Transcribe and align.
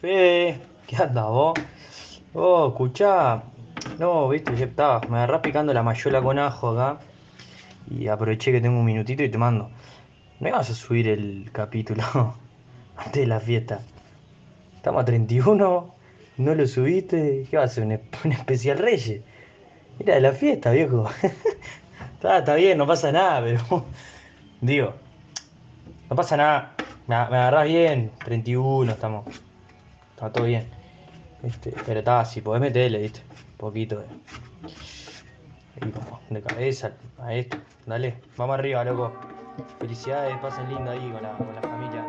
Fede, 0.00 0.60
¿qué 0.86 0.96
anda 0.96 1.24
vos? 1.26 1.54
Oh, 2.34 2.68
escuchá. 2.68 3.42
No, 3.98 4.28
viste, 4.28 4.56
ya 4.56 4.66
estaba. 4.66 5.00
Me 5.08 5.16
agarrás 5.18 5.40
picando 5.40 5.72
la 5.74 5.82
mayuela 5.82 6.22
con 6.22 6.38
ajo 6.38 6.70
acá. 6.70 7.00
Y 7.90 8.08
aproveché 8.08 8.52
que 8.52 8.60
tengo 8.60 8.78
un 8.78 8.84
minutito 8.84 9.22
y 9.22 9.30
te 9.30 9.38
mando. 9.38 9.70
¿No 10.40 10.48
ibas 10.48 10.70
a 10.70 10.74
subir 10.74 11.08
el 11.08 11.50
capítulo 11.52 12.02
antes 12.96 13.22
de 13.22 13.26
la 13.26 13.40
fiesta? 13.40 13.80
Estamos 14.76 15.02
a 15.02 15.04
31, 15.04 15.94
no 16.38 16.54
lo 16.54 16.66
subiste. 16.66 17.46
¿Qué 17.50 17.56
va 17.56 17.64
a 17.64 17.68
ser? 17.68 17.84
¿Un, 17.84 17.92
esp- 17.92 18.24
un 18.24 18.32
especial 18.32 18.78
Reyes? 18.78 19.22
Era 20.00 20.14
de 20.16 20.20
la 20.20 20.32
fiesta, 20.32 20.70
viejo. 20.72 21.08
está, 22.14 22.38
está 22.38 22.54
bien, 22.56 22.78
no 22.78 22.86
pasa 22.86 23.12
nada, 23.12 23.42
pero. 23.42 23.86
Digo, 24.60 24.94
no 26.10 26.16
pasa 26.16 26.36
nada. 26.36 26.74
Me, 27.06 27.16
me 27.16 27.36
agarrás 27.36 27.66
bien, 27.66 28.10
31, 28.24 28.92
estamos. 28.92 29.24
Está 30.18 30.32
todo 30.32 30.46
bien. 30.46 30.66
Este, 31.44 31.72
pero 31.86 32.00
está, 32.00 32.24
si 32.24 32.40
podés 32.40 32.60
meterle, 32.60 32.98
viste. 32.98 33.20
Un 33.52 33.56
poquito 33.56 34.00
de. 34.00 34.06
De 36.30 36.42
cabeza 36.42 36.90
a 37.18 37.34
esto. 37.34 37.56
Dale, 37.86 38.16
vamos 38.36 38.58
arriba, 38.58 38.82
loco. 38.82 39.12
Felicidades, 39.78 40.36
pasen 40.38 40.68
lindo 40.70 40.90
ahí 40.90 41.08
con 41.12 41.22
la, 41.22 41.36
con 41.36 41.54
la 41.54 41.62
familia. 41.62 42.04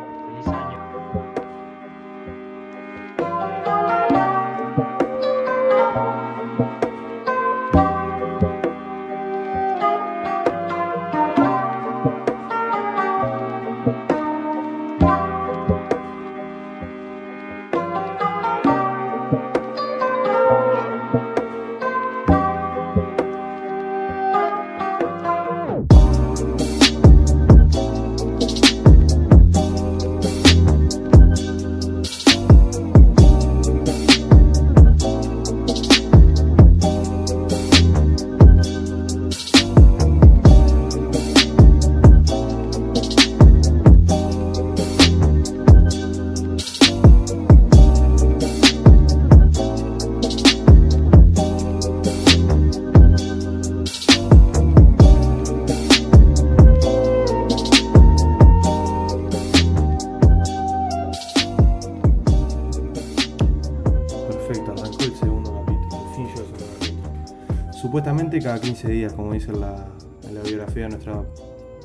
Supuestamente 68.00 68.40
cada 68.40 68.58
15 68.58 68.88
días, 68.88 69.12
como 69.12 69.34
dice 69.34 69.50
en 69.50 69.60
la, 69.60 69.86
en 70.26 70.34
la 70.34 70.40
biografía 70.40 70.84
de 70.84 70.88
nuestra 70.88 71.22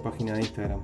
página 0.01 0.31
de 0.35 0.39
Instagram. 0.39 0.79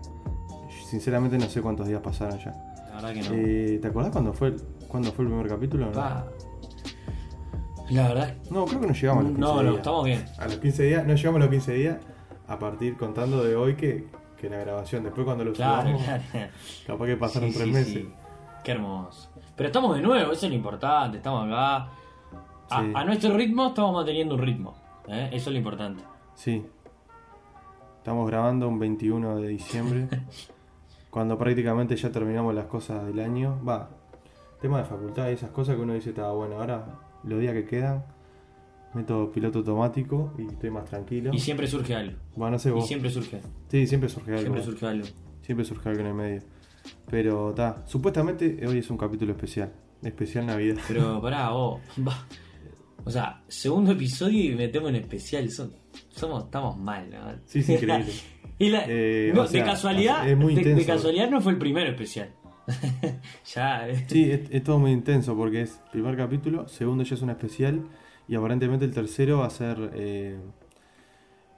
Sinceramente 0.89 1.37
no 1.37 1.45
sé 1.45 1.61
cuántos 1.61 1.87
días 1.87 2.01
pasaron 2.01 2.37
ya. 2.37 2.51
La 2.89 2.95
verdad 2.95 3.13
que 3.13 3.21
no. 3.21 3.29
Eh, 3.35 3.79
¿Te 3.81 3.87
acordás 3.87 4.11
cuándo 4.11 4.33
fue, 4.33 4.57
cuándo 4.89 5.09
fue 5.13 5.23
el 5.23 5.31
primer 5.31 5.47
capítulo? 5.47 5.85
No, 5.85 5.91
Pa. 5.93 6.25
La 7.91 8.09
verdad. 8.09 8.35
No, 8.49 8.65
creo 8.65 8.81
que 8.81 8.87
no 8.87 8.93
llegamos 8.93 9.23
a 9.23 9.27
los 9.29 9.31
15 9.37 9.39
No, 9.39 9.53
días. 9.53 9.71
no, 9.71 9.77
estamos 9.77 10.03
bien. 10.05 10.25
A 10.37 10.45
los 10.47 10.55
15 10.57 10.83
días, 10.83 11.07
no 11.07 11.13
llegamos 11.15 11.35
a 11.37 11.39
los 11.45 11.49
15 11.49 11.73
días 11.75 11.97
a 12.49 12.59
partir 12.59 12.97
contando 12.97 13.41
de 13.41 13.55
hoy 13.55 13.75
que, 13.75 14.09
que 14.37 14.49
la 14.49 14.57
grabación. 14.57 15.03
Después 15.05 15.23
cuando 15.23 15.45
lo 15.45 15.53
Claro, 15.53 15.97
subamos, 15.97 16.03
claro. 16.31 16.47
capaz 16.87 17.05
que 17.05 17.15
pasaron 17.15 17.49
Sí, 17.51 17.55
tres 17.55 17.67
sí, 17.67 17.73
meses. 17.73 17.93
sí. 17.93 18.09
Qué 18.65 18.71
hermoso. 18.73 19.29
Pero 19.55 19.67
estamos 19.67 19.95
de 19.95 20.01
nuevo, 20.01 20.33
eso 20.33 20.45
es 20.45 20.51
lo 20.51 20.57
importante. 20.57 21.17
Estamos 21.19 21.47
acá. 21.47 21.87
A 22.69 23.05
nuestro 23.05 23.33
ritmo 23.37 23.67
estamos 23.69 23.93
manteniendo 23.93 24.35
un 24.35 24.41
ritmo. 24.41 24.80
¿Eh? 25.07 25.29
Eso 25.31 25.49
es 25.49 25.53
lo 25.53 25.57
importante. 25.57 26.03
Sí. 26.35 26.65
Estamos 27.97 28.27
grabando 28.27 28.67
un 28.67 28.79
21 28.79 29.37
de 29.37 29.47
diciembre. 29.47 30.07
cuando 31.11 31.37
prácticamente 31.37 31.95
ya 31.95 32.09
terminamos 32.09 32.55
las 32.55 32.65
cosas 32.65 33.05
del 33.05 33.19
año. 33.19 33.59
Va, 33.67 33.89
tema 34.61 34.79
de 34.79 34.85
facultad 34.85 35.29
y 35.29 35.33
esas 35.33 35.51
cosas 35.51 35.75
que 35.75 35.81
uno 35.81 35.93
dice, 35.93 36.09
está 36.09 36.31
bueno, 36.31 36.55
ahora 36.55 36.99
los 37.23 37.39
días 37.39 37.53
que 37.53 37.65
quedan, 37.65 38.03
meto 38.93 39.31
piloto 39.31 39.59
automático 39.59 40.33
y 40.37 40.47
estoy 40.47 40.71
más 40.71 40.85
tranquilo. 40.85 41.31
Y 41.33 41.39
siempre 41.39 41.67
surge 41.67 41.93
algo. 41.95 42.17
Bueno, 42.35 42.53
no 42.53 42.59
sé 42.59 42.69
Y 42.69 42.71
vos. 42.71 42.87
siempre 42.87 43.09
surge. 43.11 43.41
Sí, 43.67 43.85
siempre 43.85 44.09
surge 44.09 44.31
algo. 44.31 44.41
Siempre 44.41 44.63
surge 44.63 44.87
algo. 44.87 45.07
Siempre 45.41 45.65
surge 45.65 45.89
algo 45.89 46.01
en 46.01 46.07
el 46.07 46.13
medio. 46.13 46.41
Pero 47.09 47.49
está, 47.49 47.83
supuestamente 47.85 48.65
hoy 48.65 48.79
es 48.79 48.89
un 48.89 48.97
capítulo 48.97 49.33
especial. 49.33 49.71
Especial 50.01 50.45
Navidad. 50.47 50.77
Pero 50.87 51.21
pará, 51.21 51.49
vos. 51.49 51.81
va. 52.07 52.13
O 53.03 53.11
sea, 53.11 53.41
segundo 53.47 53.91
episodio 53.91 54.51
y 54.51 54.55
metemos 54.55 54.89
en 54.89 54.95
especial. 54.97 55.49
Son- 55.49 55.73
somos, 56.09 56.45
estamos 56.45 56.77
mal, 56.77 57.09
¿no? 57.09 57.19
Sí, 57.45 57.61
sí, 57.63 57.73
increíble. 57.73 58.11
Y 58.59 58.69
la- 58.69 58.85
Eh, 58.87 59.31
no, 59.33 59.41
o 59.41 59.47
sea, 59.47 59.63
de 59.63 59.69
casualidad, 59.71 60.27
es 60.29 60.37
muy 60.37 60.53
de, 60.53 60.85
casualidad 60.85 61.29
no 61.31 61.41
fue 61.41 61.53
el 61.53 61.57
primero 61.57 61.89
especial. 61.89 62.29
ya, 63.55 63.89
eh. 63.89 64.05
Sí, 64.07 64.29
es, 64.31 64.41
es 64.51 64.63
todo 64.63 64.77
muy 64.77 64.91
intenso 64.91 65.35
porque 65.35 65.61
es 65.63 65.81
primer 65.91 66.15
capítulo, 66.15 66.67
segundo 66.67 67.03
ya 67.03 67.15
es 67.15 67.21
un 67.23 67.31
especial 67.31 67.81
y 68.27 68.35
aparentemente 68.35 68.85
el 68.85 68.93
tercero 68.93 69.39
va 69.39 69.47
a 69.47 69.49
ser 69.49 69.89
eh, 69.95 70.37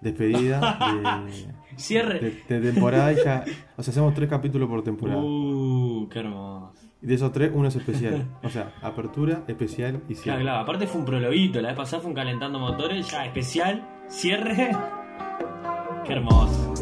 despedida 0.01 0.77
de, 1.27 1.77
Cierre. 1.77 2.19
de- 2.47 2.59
de 2.59 2.71
temporada 2.71 3.11
y 3.13 3.17
ya, 3.17 3.43
o 3.77 3.83
sea, 3.83 3.91
hacemos 3.91 4.13
tres 4.13 4.29
capítulos 4.29 4.69
por 4.69 4.81
temporada. 4.83 5.21
Uh, 5.21 6.07
qué 6.09 6.19
hermoso. 6.19 6.73
Y 7.03 7.07
de 7.07 7.15
esos 7.15 7.33
tres, 7.33 7.51
uno 7.53 7.67
es 7.67 7.75
especial. 7.75 8.25
O 8.43 8.49
sea, 8.49 8.71
apertura, 8.81 9.43
especial 9.47 9.95
y 10.07 10.13
Claro, 10.13 10.21
cierre. 10.23 10.41
claro. 10.41 10.59
Aparte 10.61 10.87
fue 10.87 11.01
un 11.01 11.05
prologuito. 11.05 11.61
La 11.61 11.67
vez 11.69 11.77
pasada 11.77 12.01
fue 12.01 12.09
un 12.11 12.15
calentando 12.15 12.57
motores. 12.59 13.09
Ya, 13.11 13.25
especial. 13.25 13.85
Cierre. 14.07 14.71
Qué 16.05 16.13
hermoso. 16.13 16.73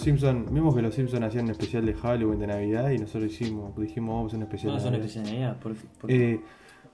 Los 0.00 0.18
Simpsons, 0.20 0.52
vimos 0.52 0.74
que 0.74 0.82
los 0.82 0.94
Simpson 0.94 1.22
hacían 1.24 1.44
un 1.44 1.50
especial 1.52 1.84
de 1.86 1.94
Halloween 1.94 2.38
de 2.40 2.46
Navidad 2.46 2.90
y 2.90 2.98
nosotros 2.98 3.30
hicimos, 3.32 3.76
dijimos 3.76 4.14
vamos 4.14 4.24
a 4.24 4.26
hacer 4.28 4.36
un 4.38 4.42
especial 4.44 4.72
No 4.72 4.72
de 4.72 4.78
es 4.78 4.82
una 4.84 4.90
Navidad. 4.98 5.06
especial 5.06 5.24
de 5.24 5.32
Navidad. 5.32 5.60
por- 5.60 5.74
por- 6.00 6.10
Eh, 6.10 6.40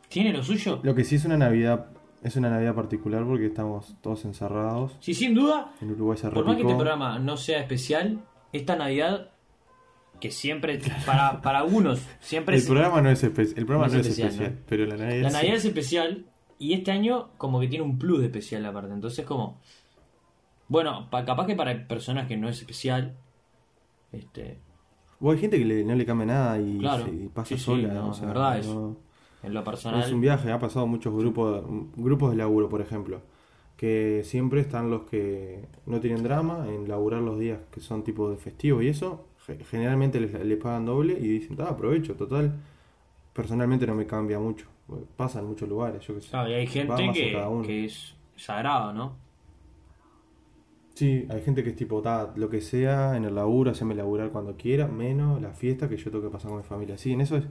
¿Tiene 0.09 0.33
lo 0.33 0.43
suyo? 0.43 0.81
lo 0.83 0.95
que 0.95 1.05
sí 1.05 1.15
es 1.17 1.25
una 1.25 1.37
Navidad, 1.37 1.87
es 2.23 2.37
una 2.37 2.51
Navidad 2.51 2.75
particular 2.75 3.25
porque 3.25 3.47
estamos 3.47 3.97
todos 4.01 4.25
encerrados. 4.25 4.97
Sí, 5.01 5.15
sin 5.15 5.35
duda. 5.35 5.73
En 5.81 5.91
Uruguay 5.93 6.17
se 6.19 6.29
Por 6.31 6.45
más 6.45 6.57
que 6.57 6.63
este 6.63 6.75
programa 6.75 7.19
no 7.19 7.37
sea 7.37 7.61
especial, 7.61 8.21
esta 8.53 8.77
Navidad, 8.77 9.31
que 10.21 10.31
siempre, 10.31 10.81
para, 11.05 11.41
para 11.43 11.59
algunos, 11.61 12.01
siempre 12.21 12.55
El 12.57 12.63
es- 12.63 12.67
programa 12.69 13.03
no 13.03 13.11
es, 13.11 13.23
espe- 13.23 13.53
el 13.57 13.67
programa 13.67 13.87
No 13.89 13.95
no 13.95 14.01
es 14.01 14.07
es 14.07 14.13
especial, 14.19 14.29
especial, 14.31 14.53
¿no? 14.55 14.65
pero 14.69 14.87
la 14.87 14.97
Navidad 14.97 15.23
La. 15.23 15.31
Navidad 15.31 15.55
es 15.57 15.65
especial 15.65 16.25
y 16.59 16.73
este 16.73 16.91
año 16.91 17.29
como 17.37 17.61
que 17.61 17.69
tiene 17.69 17.85
un 17.85 17.99
plus 17.99 18.21
de 18.21 18.27
especial 18.27 18.65
aparte. 18.67 18.93
Entonces 18.93 19.25
como... 19.27 19.61
Bueno, 20.69 21.09
pa- 21.11 21.25
capaz 21.25 21.47
que 21.47 21.55
para 21.55 21.87
personas 21.87 22.27
que 22.27 22.37
no 22.37 22.49
es 22.49 22.59
especial, 22.59 23.17
este, 24.13 24.59
O 25.21 25.31
hay 25.31 25.39
gente 25.39 25.59
que 25.59 25.65
le- 25.65 25.85
no 25.85 25.95
le 25.95 26.05
cambia 26.05 26.27
nada 26.27 26.61
y, 26.61 26.79
Claro. 26.79 27.05
se- 27.05 27.11
y 27.11 27.29
pasa 27.29 27.49
Sí, 27.49 27.57
sí, 27.59 27.65
sola. 27.65 27.89
no, 27.95 28.11
o 28.11 28.13
sea, 28.15 28.27
de 28.29 28.35
verdad 28.35 28.63
no- 28.65 28.97
en 29.43 29.55
lo 29.55 29.65
personal... 29.65 30.03
es 30.03 30.13
un 30.13 30.21
viaje, 30.21 30.51
ha 30.53 30.59
pasado 30.59 30.87
muchos 30.87 31.15
grupos, 31.15 31.65
grupos 31.97 32.31
de 32.33 32.37
laburo, 32.37 32.69
por 32.69 32.81
ejemplo. 32.81 33.21
que 33.77 34.23
siempre 34.25 34.63
están 34.63 34.89
los 34.91 35.03
que 35.03 35.69
no 35.85 36.01
tienen 36.01 36.23
drama 36.23 36.65
en 36.67 36.89
laburar 36.89 37.21
los 37.21 37.39
días 37.39 37.59
que 37.71 37.81
son 37.81 38.03
tipo 38.05 38.31
de 38.31 38.39
festivos 38.39 38.83
y 38.83 38.89
eso, 38.89 39.27
ge- 39.47 39.63
generalmente 39.71 40.19
les, 40.19 40.33
les 40.33 40.57
pagan 40.59 40.87
doble 40.87 41.13
y 41.13 41.29
dicen, 41.29 41.59
ah, 41.61 41.69
aprovecho, 41.73 42.15
total, 42.15 42.55
personalmente 43.35 43.87
no 43.87 43.95
me 43.95 44.07
cambia 44.07 44.39
mucho, 44.39 44.67
pasa 45.19 45.41
en 45.41 45.47
muchos 45.49 45.69
lugares, 45.69 46.07
yo 46.07 46.15
qué 46.15 46.23
sé. 46.23 46.31
Claro, 46.31 46.49
y 46.49 46.55
hay 46.55 46.67
gente 46.67 47.11
que, 47.13 47.39
que 47.67 47.85
es 47.85 48.15
sagrado, 48.37 48.95
¿no? 48.95 49.17
Sí, 50.97 51.27
hay 51.31 51.43
gente 51.43 51.63
que 51.63 51.71
es 51.71 51.77
tipo, 51.77 52.03
ta, 52.03 52.33
lo 52.37 52.49
que 52.51 52.61
sea, 52.63 53.17
en 53.17 53.25
el 53.27 53.35
laburo, 53.37 53.71
haceme 53.71 53.95
laburar 53.95 54.31
cuando 54.33 54.57
quiera, 54.57 54.89
menos 54.89 55.41
la 55.43 55.53
fiesta 55.53 55.89
que 55.89 55.97
yo 55.99 56.11
tengo 56.11 56.25
que 56.25 56.31
pasar 56.33 56.51
con 56.51 56.59
mi 56.59 56.65
familia. 56.65 56.97
Sí, 56.99 57.13
en 57.13 57.21
eso 57.21 57.37
es, 57.37 57.45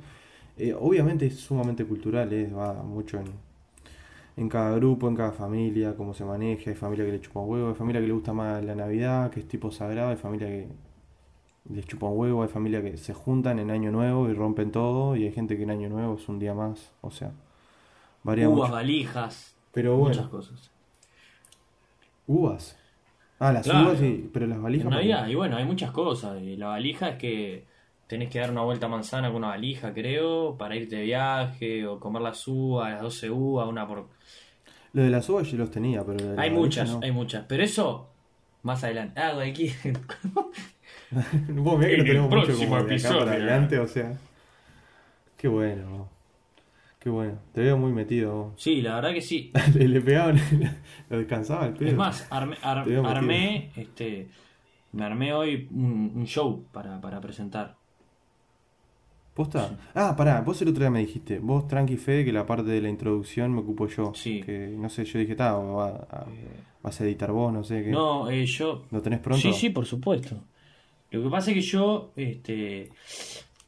eh, 0.57 0.74
obviamente 0.80 1.27
es 1.27 1.38
sumamente 1.39 1.86
cultural, 1.86 2.33
eh, 2.33 2.50
va 2.51 2.74
mucho 2.83 3.19
en, 3.19 3.27
en 4.38 4.50
cada 4.50 4.75
grupo, 4.75 5.07
en 5.07 5.15
cada 5.15 5.31
familia, 5.31 5.95
cómo 5.95 6.13
se 6.13 6.25
maneja, 6.25 6.69
hay 6.69 6.75
familia 6.75 7.06
que 7.06 7.12
le 7.13 7.21
chupa 7.21 7.39
un 7.39 7.50
huevo, 7.50 7.69
hay 7.69 7.75
familia 7.75 8.01
que 8.01 8.07
le 8.07 8.13
gusta 8.13 8.33
más 8.33 8.63
la 8.63 8.75
Navidad, 8.75 9.31
que 9.31 9.39
es 9.39 9.47
tipo 9.47 9.71
sagrado, 9.71 10.09
hay 10.09 10.18
familia 10.18 10.47
que 10.47 10.68
le 11.69 11.83
chupa 11.83 12.07
un 12.07 12.19
huevo, 12.19 12.44
hay 12.44 12.50
familia 12.50 12.81
que 12.83 12.97
se 12.97 13.13
juntan 13.13 13.59
en 13.59 13.71
Año 13.71 13.92
Nuevo 13.92 14.30
y 14.30 14.33
rompen 14.33 14.71
todo, 14.71 15.15
y 15.15 15.25
hay 15.25 15.31
gente 15.33 15.57
que 15.57 15.63
en 15.63 15.71
Año 15.71 15.89
Nuevo 15.89 16.15
es 16.15 16.30
un 16.30 16.39
día 16.39 16.53
más, 16.53 16.94
o 17.01 17.12
sea, 17.12 17.33
varía 18.24 18.50
Uvas, 18.50 18.50
mucho. 18.50 18.71
valijas, 18.71 19.57
Pero 19.71 19.95
muchas 19.97 20.27
cosas. 20.30 20.71
uvas. 22.27 22.75
Ah, 23.40 23.52
las 23.52 23.64
Claro. 23.64 23.90
uvas, 23.90 24.00
sí, 24.00 24.30
pero 24.34 24.48
las 24.48 24.62
valijas. 24.62 24.86
En 24.86 24.92
¿por 24.92 25.02
qué? 25.02 25.08
Navidad, 25.10 25.28
y 25.30 25.36
bueno, 25.36 25.58
hay 25.58 25.66
muchas 25.66 25.92
cosas. 25.92 26.42
Y 26.42 26.56
la 26.56 26.68
valija 26.68 27.10
es 27.10 27.16
que 27.18 27.66
tenés 28.08 28.30
que 28.30 28.40
dar 28.40 28.52
una 28.52 28.62
vuelta 28.62 28.86
a 28.86 28.90
manzana 28.90 29.28
con 29.28 29.38
una 29.38 29.48
valija, 29.50 29.94
creo, 29.94 30.56
para 30.58 30.76
irte 30.76 30.96
de 30.98 31.04
viaje, 31.04 31.86
o 31.86 32.00
comer 32.00 32.22
las 32.22 32.48
uvas, 32.48 32.92
las 32.94 33.02
12 33.02 33.30
uvas, 33.32 33.68
una 33.68 33.88
por... 33.88 34.08
Lo 34.94 35.02
de 35.04 35.10
las 35.10 35.28
uvas 35.28 35.52
yo 35.52 35.58
los 35.58 35.70
tenía, 35.72 36.04
pero 36.06 36.40
Hay 36.40 36.52
muchas, 36.52 36.90
no. 36.90 37.00
hay 37.04 37.12
muchas. 37.12 37.44
Pero 37.48 37.64
eso, 37.64 38.10
más 38.64 38.84
adelante. 38.84 39.20
Ah, 39.20 39.38
aquí. 39.42 39.74
Vos 41.50 41.80
que 41.86 41.98
no 41.98 42.04
tenemos 42.04 42.30
mucho 42.30 42.58
como 42.58 42.84
de 42.84 42.96
acá 42.96 43.10
para 43.20 43.31
adelante, 43.31 43.80
o 43.80 43.88
sea. 43.88 44.14
Qué 45.38 45.48
bueno, 45.48 46.10
qué 47.06 47.10
bueno. 47.12 47.38
Te 47.54 47.62
veo 47.62 47.78
muy 47.78 47.92
metido. 47.94 48.36
vos. 48.36 48.54
Sí, 48.57 48.81
la 48.81 48.96
verdad 48.96 49.13
que 49.13 49.22
sí. 49.22 49.52
le, 49.75 49.88
le 49.88 50.02
pegaban, 50.02 50.38
lo 51.10 51.18
descansaba 51.19 51.68
el 51.68 51.75
pedo. 51.75 51.90
Es 51.92 51.96
más, 51.96 52.28
armé, 52.31 52.57
ar- 52.63 52.84
armé, 53.06 53.69
este, 53.75 54.28
me 54.92 55.06
armé 55.06 55.31
hoy 55.31 55.68
un, 55.72 56.13
un 56.16 56.25
show 56.25 56.66
para, 56.72 57.00
para 57.00 57.22
presentar. 57.22 57.75
¿Posta? 59.36 59.78
Ah, 59.94 60.16
pará, 60.18 60.42
vos 60.42 60.60
el 60.63 60.69
otro 60.69 60.80
día 60.80 60.90
me 60.90 61.00
dijiste, 61.02 61.38
vos 61.40 61.68
tranqui 61.68 61.98
Fede, 61.98 62.25
que 62.25 62.31
la 62.34 62.46
parte 62.46 62.72
de 62.72 62.81
la 62.81 62.90
introducción 62.90 63.54
me 63.54 63.60
ocupo 63.62 63.88
yo. 63.88 64.12
Sí. 64.16 64.42
Que 64.42 64.69
no 64.75 64.90
sé, 64.90 65.06
yo 65.06 65.19
dije, 65.19 65.36
ta, 65.36 65.54
va, 65.54 65.90
a- 66.10 66.25
vas 66.81 67.02
a 67.02 67.04
editar 67.04 67.31
vos, 67.31 67.54
no 67.54 67.63
sé 67.63 67.84
qué. 67.84 67.92
No, 67.92 68.30
eh, 68.31 68.46
yo 68.48 68.84
¿Lo 68.90 69.02
tenés 69.02 69.19
pronto? 69.19 69.42
Sí, 69.42 69.54
sí, 69.54 69.69
por 69.69 69.86
supuesto. 69.86 70.38
Lo 71.12 71.22
que 71.24 71.30
pasa 71.30 71.52
es 71.52 71.56
que 71.56 71.62
yo, 71.62 72.13
este, 72.16 72.90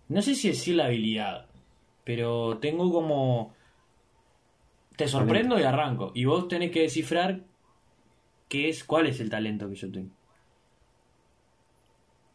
no 0.10 0.22
sé 0.24 0.34
si 0.36 0.48
decir 0.48 0.76
la 0.76 0.86
habilidad, 0.86 1.46
pero 2.08 2.58
tengo 2.60 2.90
como, 2.90 3.54
te 4.96 5.10
sorprendo 5.10 5.60
y 5.60 5.64
arranco, 5.64 6.14
y 6.16 6.24
vos 6.24 6.48
tenés 6.48 6.72
que 6.72 6.84
descifrar 6.84 7.42
qué 8.48 8.70
es, 8.70 8.86
cuál 8.86 9.08
es 9.08 9.20
el 9.20 9.30
talento 9.30 9.68
que 9.68 9.76
yo 9.76 9.92
tengo. 9.92 10.12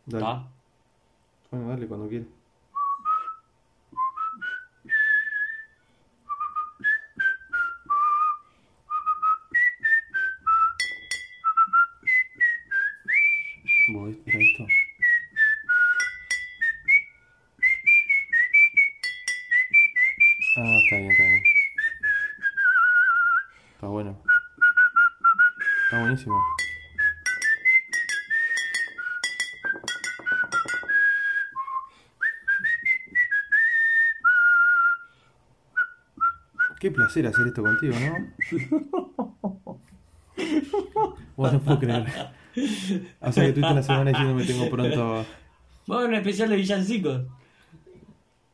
Dale. 0.04 0.24
¿Está? 0.24 0.48
Bueno, 1.50 1.68
dale 1.70 1.86
cuando 1.86 2.06
quieras. 2.06 2.28
Qué 36.82 36.90
placer 36.90 37.24
hacer 37.28 37.46
esto 37.46 37.62
contigo, 37.62 37.94
¿no? 37.94 39.78
Vos 41.36 41.52
no 41.52 41.60
puedo 41.60 41.78
creer. 41.78 42.06
O 43.20 43.30
sea 43.30 43.46
que 43.46 43.52
tuviste 43.52 43.72
una 43.72 43.82
semana 43.84 44.10
diciéndome 44.10 44.44
tengo 44.44 44.68
pronto. 44.68 45.24
Bueno, 45.86 46.06
un 46.08 46.14
especial 46.16 46.48
de 46.48 46.56
villancicos. 46.56 47.22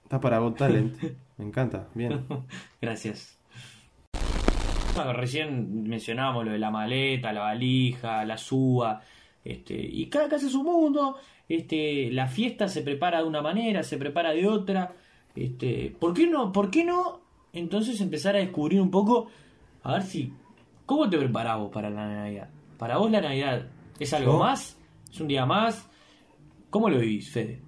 Está 0.05 0.21
para 0.21 0.41
Got 0.41 0.59
Talent. 0.59 0.95
Me 1.39 1.47
encanta. 1.47 1.89
Bien. 1.95 2.27
Gracias. 2.83 3.39
Ah, 4.99 5.15
Recién 5.15 5.85
mencionábamos 5.85 6.45
lo 6.45 6.53
de 6.53 6.59
la 6.59 6.71
maleta, 6.71 7.33
la 7.33 7.41
valija, 7.41 8.27
la 8.27 8.37
suba, 8.37 9.01
este, 9.43 9.75
y 9.75 10.05
cada 10.11 10.29
casa 10.29 10.49
es 10.49 10.55
un 10.55 10.67
mundo, 10.67 11.17
este, 11.49 12.11
la 12.13 12.27
fiesta 12.27 12.69
se 12.69 12.83
prepara 12.83 13.23
de 13.23 13.25
una 13.27 13.41
manera, 13.41 13.83
se 13.83 13.97
prepara 13.97 14.33
de 14.33 14.47
otra, 14.47 14.93
este, 15.35 15.97
¿por 15.99 16.13
qué 16.13 16.27
no, 16.27 16.53
por 16.53 16.71
qué 16.71 16.85
no 16.85 17.28
entonces 17.53 18.01
empezar 18.01 18.37
a 18.37 18.39
descubrir 18.41 18.81
un 18.81 18.91
poco, 18.91 19.27
a 19.83 19.93
ver 19.95 20.03
si, 20.03 20.33
¿cómo 20.87 21.09
te 21.09 21.19
preparás 21.19 21.59
vos 21.59 21.71
para 21.73 21.91
la 21.91 22.07
Navidad? 22.09 22.49
Para 22.79 22.99
vos 22.99 23.11
la 23.11 23.21
Navidad, 23.21 23.67
¿es 23.99 24.13
algo 24.13 24.33
Yo- 24.35 24.39
más? 24.39 24.77
¿Es 25.11 25.21
un 25.21 25.29
día 25.29 25.47
más? 25.47 25.89
¿Cómo 26.71 26.91
lo 26.91 26.99
vivís, 26.99 27.31
Fede? 27.31 27.63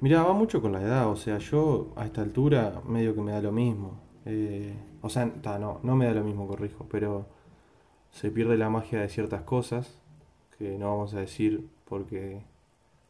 Mirá, 0.00 0.22
va 0.24 0.32
mucho 0.34 0.60
con 0.60 0.72
la 0.72 0.82
edad. 0.82 1.08
O 1.08 1.16
sea, 1.16 1.38
yo 1.38 1.92
a 1.96 2.04
esta 2.04 2.22
altura 2.22 2.82
medio 2.86 3.14
que 3.14 3.20
me 3.22 3.32
da 3.32 3.40
lo 3.40 3.52
mismo. 3.52 4.00
Eh, 4.26 4.74
o 5.00 5.08
sea, 5.08 5.32
ta, 5.40 5.58
no, 5.58 5.80
no 5.82 5.96
me 5.96 6.06
da 6.06 6.12
lo 6.12 6.24
mismo, 6.24 6.46
corrijo. 6.46 6.86
Pero 6.90 7.26
se 8.10 8.30
pierde 8.30 8.58
la 8.58 8.68
magia 8.68 9.00
de 9.00 9.08
ciertas 9.08 9.42
cosas 9.42 9.98
que 10.58 10.76
no 10.76 10.88
vamos 10.90 11.14
a 11.14 11.20
decir 11.20 11.68
porque 11.86 12.42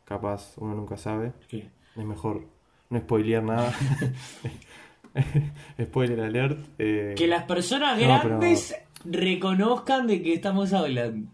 capaz 0.05 0.55
uno 0.59 0.75
nunca 0.75 0.97
sabe. 0.97 1.33
¿Qué? 1.49 1.71
Es 1.97 2.05
mejor 2.05 2.45
no 2.91 2.99
spoilear 3.01 3.43
nada. 3.43 3.73
Spoiler 5.81 6.21
alert. 6.21 6.59
eh, 6.79 7.15
Que 7.17 7.27
las 7.27 7.45
personas 7.45 7.99
No, 8.01 8.07
grandes 8.07 8.75
reconozcan 9.05 10.07
de 10.07 10.23
qué 10.23 10.35
estamos 10.35 10.73
hablando. 10.73 11.31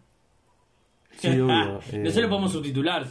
Sí, 1.17 1.27
obvio. 1.39 1.79
eh, 1.91 1.99
no 2.03 2.09
se 2.11 2.21
lo 2.21 2.29
podemos 2.29 2.51
subtitular. 2.51 3.05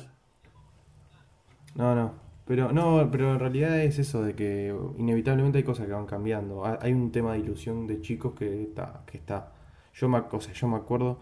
No, 1.75 1.95
no. 1.95 2.13
Pero 2.47 2.73
no, 2.73 3.09
pero 3.11 3.35
en 3.35 3.39
realidad 3.41 3.79
es 3.83 3.99
eso 3.99 4.23
de 4.23 4.35
que 4.35 4.75
inevitablemente 4.97 5.59
hay 5.59 5.65
cosas 5.65 5.87
que 5.87 5.93
van 5.93 6.07
cambiando. 6.07 6.65
Ha- 6.65 6.79
Hay 6.81 6.93
un 6.93 7.13
tema 7.13 7.35
de 7.35 7.41
ilusión 7.41 7.87
de 7.87 8.01
chicos 8.01 8.33
que 8.35 8.63
está, 8.63 9.03
que 9.07 9.19
está. 9.19 9.53
Yo 9.95 10.09
me, 10.09 10.19
o 10.19 10.41
sea, 10.41 10.55
yo 10.55 10.67
me 10.69 10.77
acuerdo. 10.77 11.19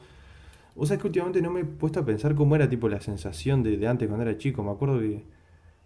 O 0.76 0.87
sea, 0.87 0.99
que 0.99 1.07
últimamente 1.07 1.43
no 1.43 1.50
me 1.50 1.61
he 1.61 1.65
puesto 1.65 2.00
a 2.00 2.05
pensar 2.05 2.35
cómo 2.35 2.55
era 2.55 2.69
tipo 2.69 2.88
la 2.88 3.00
sensación 3.00 3.62
de, 3.62 3.76
de 3.76 3.88
antes 3.88 4.07
cuando 4.09 4.25
era 4.29 4.38
chico. 4.38 4.62
Me 4.62 4.71
acuerdo 4.71 5.00
que 5.00 5.25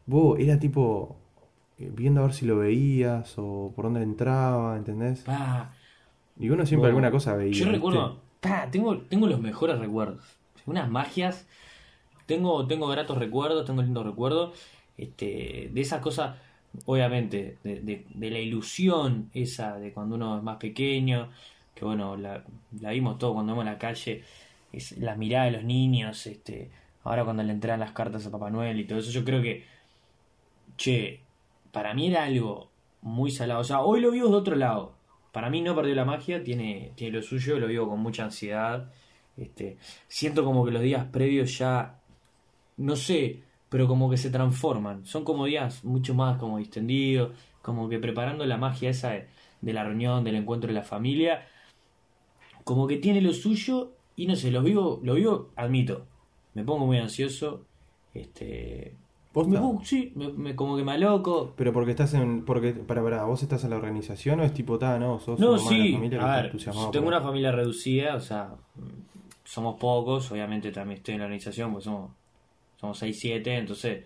vos 0.07 0.39
era 0.39 0.59
tipo 0.59 1.17
viendo 1.95 2.21
a 2.21 2.25
ver 2.27 2.35
si 2.35 2.47
lo 2.47 2.59
veías 2.59 3.35
o 3.39 3.73
por 3.75 3.87
dónde 3.87 4.03
entraba, 4.03 4.77
¿entendés? 4.77 5.25
Pa, 5.25 5.73
Y 6.39 6.51
uno 6.51 6.67
siempre 6.67 6.89
alguna 6.89 7.11
cosa 7.11 7.37
veía. 7.37 7.53
Yo 7.53 7.65
¿viste? 7.67 7.73
recuerdo, 7.73 8.21
pa, 8.41 8.71
tengo, 8.71 8.99
tengo 9.03 9.27
los 9.27 9.41
mejores 9.41 9.79
recuerdos. 9.79 10.25
Unas 10.67 10.89
magias. 10.91 11.47
Tengo, 12.27 12.67
tengo 12.67 12.89
gratos 12.89 13.19
recuerdos, 13.19 13.67
tengo 13.67 13.83
lindos 13.83 14.07
recuerdos. 14.07 14.59
Este, 14.97 15.71
de 15.73 15.81
esas 15.81 16.01
cosas, 16.03 16.37
obviamente, 16.87 17.59
de, 17.65 17.81
de- 17.81 18.07
de 18.15 18.31
la 18.31 18.39
ilusión 18.41 19.31
esa 19.35 19.79
de 19.79 19.93
cuando 19.93 20.17
uno 20.17 20.39
es 20.39 20.43
más 20.45 20.59
pequeño, 20.59 21.31
que 21.75 21.85
bueno, 21.85 22.17
la, 22.17 22.45
la 22.81 22.91
vimos 22.93 23.19
todo 23.19 23.35
cuando 23.35 23.53
vamos 23.55 23.67
a 23.69 23.73
la 23.73 23.79
calle, 23.79 24.25
es 24.73 24.99
la 24.99 25.17
mirada 25.17 25.47
de 25.47 25.53
los 25.53 25.65
niños, 25.65 26.27
este, 26.27 26.71
ahora 27.05 27.25
cuando 27.25 27.43
le 27.43 27.53
entregan 27.53 27.81
las 27.81 27.93
cartas 27.93 28.27
a 28.27 28.31
Papá 28.31 28.51
Noel 28.51 28.81
y 28.81 28.85
todo 28.87 28.99
eso, 29.01 29.11
yo 29.11 29.25
creo 29.25 29.43
que, 29.43 29.65
che, 30.77 31.21
para 31.73 31.95
mí 31.95 32.09
era 32.09 32.25
algo 32.25 32.71
muy 33.03 33.31
salado. 33.31 33.61
O 33.61 33.65
sea, 33.65 33.81
hoy 33.81 34.01
lo 34.01 34.11
vivo 34.11 34.29
de 34.29 34.37
otro 34.37 34.57
lado. 34.57 34.95
Para 35.33 35.51
mí 35.51 35.61
no 35.61 35.75
perdió 35.77 35.95
la 35.95 36.05
magia, 36.05 36.43
tiene, 36.43 36.93
tiene 36.97 37.17
lo 37.17 37.23
suyo, 37.23 37.59
lo 37.59 37.69
vivo 37.69 37.89
con 37.89 38.01
mucha 38.01 38.25
ansiedad. 38.25 38.93
Este, 39.37 39.79
siento 40.09 40.45
como 40.45 40.65
que 40.65 40.73
los 40.73 40.83
días 40.83 41.07
previos 41.07 41.57
ya, 41.57 42.01
no 42.77 42.97
sé, 42.97 43.43
pero 43.69 43.87
como 43.87 44.11
que 44.11 44.17
se 44.17 44.31
transforman. 44.31 45.07
Son 45.07 45.25
como 45.25 45.47
días 45.47 45.85
mucho 45.85 46.15
más 46.15 46.39
como 46.39 46.59
distendidos, 46.59 47.33
como 47.63 47.89
que 47.89 47.99
preparando 47.99 48.45
la 48.45 48.57
magia 48.57 48.91
esa 48.91 49.11
de, 49.11 49.73
la 49.73 49.85
reunión, 49.85 50.25
del 50.25 50.37
encuentro 50.37 50.69
de 50.69 50.75
la 50.75 50.83
familia. 50.83 51.47
Como 52.65 52.87
que 52.87 52.97
tiene 52.97 53.21
lo 53.21 53.33
suyo 53.33 53.93
y 54.17 54.27
no 54.27 54.37
sé, 54.37 54.51
los 54.51 54.65
vivo, 54.65 55.01
lo 55.03 55.15
vivo, 55.15 55.51
admito. 55.57 56.07
Me 56.55 56.65
pongo 56.65 56.87
muy 56.87 56.99
ansioso. 56.99 57.65
Este, 58.13 58.95
¿Posta? 59.33 59.61
Me 59.61 59.85
sí, 59.85 60.13
me, 60.17 60.29
me- 60.33 60.57
como 60.57 60.77
que 60.77 60.83
me 60.85 60.93
aloco. 60.93 61.55
Pero 61.57 61.73
porque 61.73 61.93
estás 61.93 62.15
en. 62.15 62.45
Porque, 62.45 62.73
para, 62.73 63.03
para, 63.03 63.25
¿vos 63.25 63.43
estás 63.43 63.63
en 63.65 63.71
la 63.71 63.77
organización 63.77 64.41
o 64.41 64.45
es 64.45 64.53
tipo, 64.53 64.79
ta, 64.79 64.99
no? 64.99 65.21
Sos 65.21 65.39
No, 65.39 65.57
sí, 65.59 65.93
familia 65.93 66.23
a 66.23 66.43
ver, 66.43 66.51
tengo 66.51 66.91
por- 66.93 67.05
una 67.15 67.21
familia 67.21 67.53
reducida, 67.53 68.17
o 68.17 68.21
sea, 68.21 68.55
somos 69.45 69.79
pocos, 69.79 70.31
obviamente 70.33 70.73
también 70.73 70.99
estoy 70.99 71.15
en 71.15 71.21
la 71.21 71.27
organización, 71.27 71.73
pues 71.73 71.85
somos, 71.85 72.11
somos 72.77 72.99
6, 72.99 73.19
7, 73.21 73.57
entonces 73.57 74.05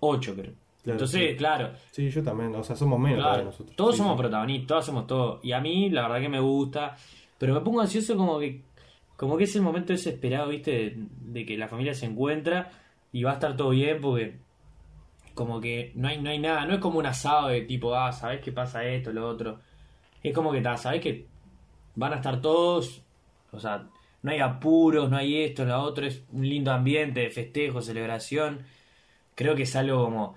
8 0.00 0.34
creo. 0.34 0.54
Claro, 0.82 0.94
entonces, 0.96 1.30
sí. 1.32 1.36
claro, 1.36 1.70
Sí, 1.90 2.08
yo 2.08 2.22
también, 2.22 2.54
o 2.54 2.64
sea, 2.64 2.74
somos 2.74 2.98
menos 2.98 3.18
Claro, 3.22 3.44
nosotros. 3.44 3.76
todos 3.76 3.92
Sí, 3.92 3.98
somos 3.98 4.14
sí. 4.14 4.20
protagonistas, 4.22 4.66
todos 4.68 4.84
hacemos 4.84 5.06
todo. 5.06 5.40
Y 5.42 5.52
a 5.52 5.60
mí, 5.60 5.90
la 5.90 6.02
verdad 6.02 6.20
que 6.22 6.28
me 6.30 6.40
gusta. 6.40 6.96
Pero 7.36 7.52
me 7.54 7.60
pongo 7.60 7.80
ansioso 7.82 8.16
como 8.16 8.38
que 8.38 8.62
como 9.16 9.36
que 9.36 9.44
es 9.44 9.54
el 9.54 9.60
momento 9.60 9.92
desesperado, 9.92 10.48
¿viste? 10.48 10.70
De, 10.70 10.94
de 10.96 11.44
que 11.44 11.58
la 11.58 11.68
familia 11.68 11.92
se 11.92 12.06
encuentra 12.06 12.70
y 13.12 13.22
va 13.22 13.32
a 13.32 13.34
estar 13.34 13.56
todo 13.56 13.70
bien 13.70 14.00
porque 14.00 14.38
como 15.34 15.60
que 15.60 15.92
no 15.94 16.08
hay, 16.08 16.20
no 16.20 16.30
hay 16.30 16.38
nada. 16.38 16.66
No 16.66 16.74
es 16.74 16.80
como 16.80 16.98
un 16.98 17.06
asado 17.06 17.48
de 17.48 17.62
tipo, 17.62 17.94
ah, 17.94 18.12
¿sabés 18.12 18.40
qué 18.40 18.52
pasa 18.52 18.84
esto, 18.84 19.12
lo 19.12 19.28
otro? 19.28 19.60
Es 20.22 20.34
como 20.34 20.52
que, 20.52 20.62
¿sabés 20.76 21.00
que 21.00 21.26
van 21.94 22.12
a 22.12 22.16
estar 22.16 22.40
todos? 22.40 23.02
O 23.52 23.60
sea, 23.60 23.86
no 24.22 24.30
hay 24.30 24.40
apuros, 24.40 25.10
no 25.10 25.16
hay 25.16 25.42
esto, 25.44 25.64
lo 25.64 25.80
otro. 25.80 26.06
Es 26.06 26.24
un 26.32 26.48
lindo 26.48 26.72
ambiente 26.72 27.20
de 27.20 27.30
festejo, 27.30 27.80
celebración. 27.82 28.60
Creo 29.34 29.54
que 29.54 29.62
es 29.62 29.76
algo 29.76 30.04
como 30.04 30.36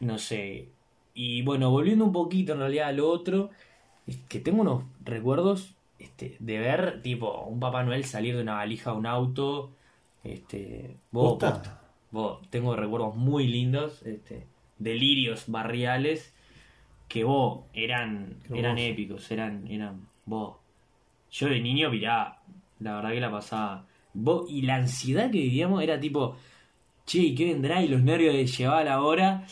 no 0.00 0.18
sé. 0.18 0.68
Y 1.14 1.42
bueno, 1.42 1.70
volviendo 1.70 2.04
un 2.04 2.12
poquito 2.12 2.52
en 2.52 2.60
realidad 2.60 2.88
a 2.88 2.92
lo 2.92 3.08
otro, 3.10 3.50
es 4.06 4.16
que 4.28 4.40
tengo 4.40 4.62
unos 4.62 4.84
recuerdos 5.04 5.74
este, 5.98 6.36
de 6.38 6.58
ver, 6.58 7.02
tipo, 7.02 7.42
un 7.44 7.60
Papá 7.60 7.82
Noel 7.82 8.04
salir 8.04 8.36
de 8.36 8.42
una 8.42 8.54
valija 8.54 8.90
a 8.90 8.94
un 8.94 9.06
auto. 9.06 9.72
Este, 10.24 10.96
vos, 11.10 11.38
vos, 12.10 12.50
tengo 12.50 12.76
recuerdos 12.76 13.16
muy 13.16 13.46
lindos, 13.46 14.02
este, 14.02 14.46
delirios 14.78 15.44
barriales, 15.46 16.34
que 17.08 17.24
vos, 17.24 17.64
eran, 17.72 18.36
Qué 18.46 18.58
eran 18.58 18.78
hermoso. 18.78 18.92
épicos, 18.92 19.30
eran, 19.30 19.66
eran, 19.68 20.08
vos. 20.26 20.56
Yo 21.30 21.48
de 21.48 21.60
niño, 21.60 21.90
mirá, 21.90 22.40
la 22.80 22.96
verdad 22.96 23.10
que 23.10 23.20
la 23.20 23.30
pasaba. 23.30 23.86
Vos, 24.14 24.46
y 24.48 24.62
la 24.62 24.76
ansiedad 24.76 25.30
que 25.30 25.38
vivíamos 25.38 25.82
era 25.82 25.98
tipo, 26.00 26.36
che, 27.06 27.18
¿y 27.18 27.34
qué 27.34 27.46
vendrá? 27.46 27.82
Y 27.82 27.88
los 27.88 28.02
nervios 28.02 28.34
de 28.34 28.46
llevar 28.46 28.84
la 28.86 29.02
hora 29.02 29.46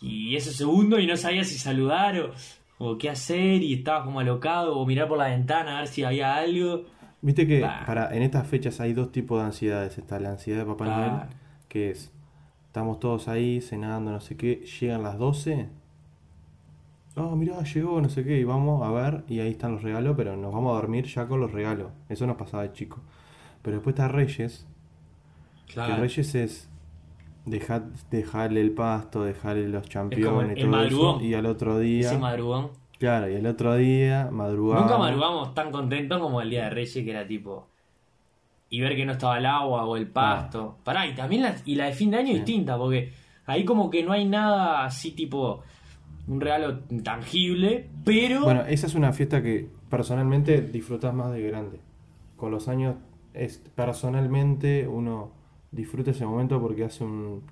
y 0.00 0.36
ese 0.36 0.52
segundo 0.52 0.98
y 0.98 1.06
no 1.06 1.16
sabía 1.16 1.44
si 1.44 1.58
saludar 1.58 2.18
o, 2.20 2.32
o 2.78 2.98
qué 2.98 3.10
hacer 3.10 3.62
y 3.62 3.74
estaba 3.74 4.04
como 4.04 4.20
alocado 4.20 4.76
o 4.76 4.86
mirar 4.86 5.08
por 5.08 5.18
la 5.18 5.28
ventana 5.28 5.76
a 5.76 5.80
ver 5.80 5.88
si 5.88 6.04
había 6.04 6.34
algo. 6.36 6.84
Viste 7.22 7.46
que 7.46 7.60
Bah. 7.60 7.82
para, 7.86 8.14
en 8.14 8.22
estas 8.22 8.46
fechas 8.46 8.80
hay 8.80 8.92
dos 8.92 9.10
tipos 9.12 9.38
de 9.40 9.46
ansiedades. 9.46 9.98
Está 9.98 10.20
la 10.20 10.30
ansiedad 10.30 10.60
de 10.60 10.66
Papá 10.66 10.84
Claro. 10.84 11.12
Noel, 11.16 11.28
que 11.68 11.90
es, 11.90 12.12
estamos 12.66 13.00
todos 13.00 13.28
ahí 13.28 13.60
cenando, 13.60 14.10
no 14.10 14.20
sé 14.20 14.36
qué, 14.36 14.64
llegan 14.80 15.02
las 15.02 15.18
12. 15.18 15.68
Oh, 17.16 17.34
mirá, 17.34 17.62
llegó, 17.62 18.00
no 18.02 18.10
sé 18.10 18.24
qué, 18.24 18.38
y 18.38 18.44
vamos 18.44 18.86
a 18.86 18.90
ver, 18.90 19.24
y 19.26 19.40
ahí 19.40 19.50
están 19.52 19.72
los 19.72 19.82
regalos, 19.82 20.14
pero 20.18 20.36
nos 20.36 20.52
vamos 20.52 20.72
a 20.72 20.80
dormir 20.80 21.06
ya 21.06 21.26
con 21.26 21.40
los 21.40 21.50
regalos. 21.50 21.90
Eso 22.10 22.26
nos 22.26 22.36
pasaba 22.36 22.62
de 22.64 22.72
chico. 22.72 23.00
Pero 23.62 23.76
después 23.78 23.94
está 23.94 24.08
Reyes, 24.08 24.66
que 25.66 25.80
Reyes 25.96 26.34
es 26.34 26.68
dejar, 27.46 27.84
dejarle 28.10 28.60
el 28.60 28.72
pasto, 28.72 29.24
dejarle 29.24 29.68
los 29.68 29.88
championes 29.88 30.56
el 30.58 30.62
todo 30.64 30.70
madrugón. 30.70 31.16
eso, 31.16 31.24
y 31.24 31.32
al 31.34 31.46
otro 31.46 31.78
día, 31.78 32.10
ese 32.10 32.18
madrugón. 32.18 32.68
Claro, 32.98 33.30
y 33.30 33.34
el 33.34 33.46
otro 33.46 33.74
día 33.76 34.28
madrugamos. 34.30 34.84
Nunca 34.84 34.98
madrugamos 34.98 35.54
tan 35.54 35.70
contentos 35.70 36.18
como 36.20 36.40
el 36.40 36.50
día 36.50 36.64
de 36.64 36.70
Reyes, 36.70 36.92
que 36.92 37.10
era 37.10 37.26
tipo. 37.26 37.68
Y 38.68 38.80
ver 38.80 38.96
que 38.96 39.06
no 39.06 39.12
estaba 39.12 39.38
el 39.38 39.46
agua 39.46 39.84
o 39.84 39.96
el 39.96 40.08
pasto. 40.08 40.78
Pará, 40.84 41.06
y 41.06 41.14
también 41.14 41.42
la, 41.42 41.54
y 41.64 41.76
la 41.76 41.86
de 41.86 41.92
fin 41.92 42.10
de 42.10 42.16
año 42.18 42.28
Sí. 42.28 42.34
distinta, 42.34 42.76
porque 42.76 43.12
ahí 43.46 43.64
como 43.64 43.90
que 43.90 44.02
no 44.02 44.12
hay 44.12 44.24
nada 44.24 44.84
así 44.84 45.12
tipo. 45.12 45.62
Un 46.26 46.40
regalo 46.40 46.80
tangible, 47.04 47.88
pero. 48.04 48.42
Bueno, 48.42 48.62
esa 48.62 48.88
es 48.88 48.94
una 48.96 49.12
fiesta 49.12 49.40
que 49.42 49.68
personalmente 49.88 50.60
disfrutas 50.60 51.14
más 51.14 51.30
de 51.30 51.40
grande. 51.42 51.78
Con 52.36 52.50
los 52.50 52.66
años, 52.66 52.96
es, 53.32 53.62
personalmente 53.76 54.88
uno 54.88 55.30
disfruta 55.70 56.10
ese 56.10 56.26
momento 56.26 56.60
porque 56.60 56.84
hace 56.84 57.04
un, 57.04 57.42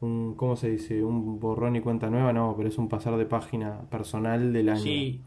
un, 0.00 0.34
¿cómo 0.36 0.56
se 0.56 0.70
dice? 0.70 1.02
Un 1.04 1.40
borrón 1.40 1.76
y 1.76 1.80
cuenta 1.80 2.10
nueva, 2.10 2.32
no, 2.32 2.54
pero 2.56 2.68
es 2.68 2.78
un 2.78 2.88
pasar 2.88 3.16
de 3.16 3.26
página 3.26 3.80
personal 3.90 4.52
del 4.52 4.68
año. 4.68 4.84
sí, 4.84 5.20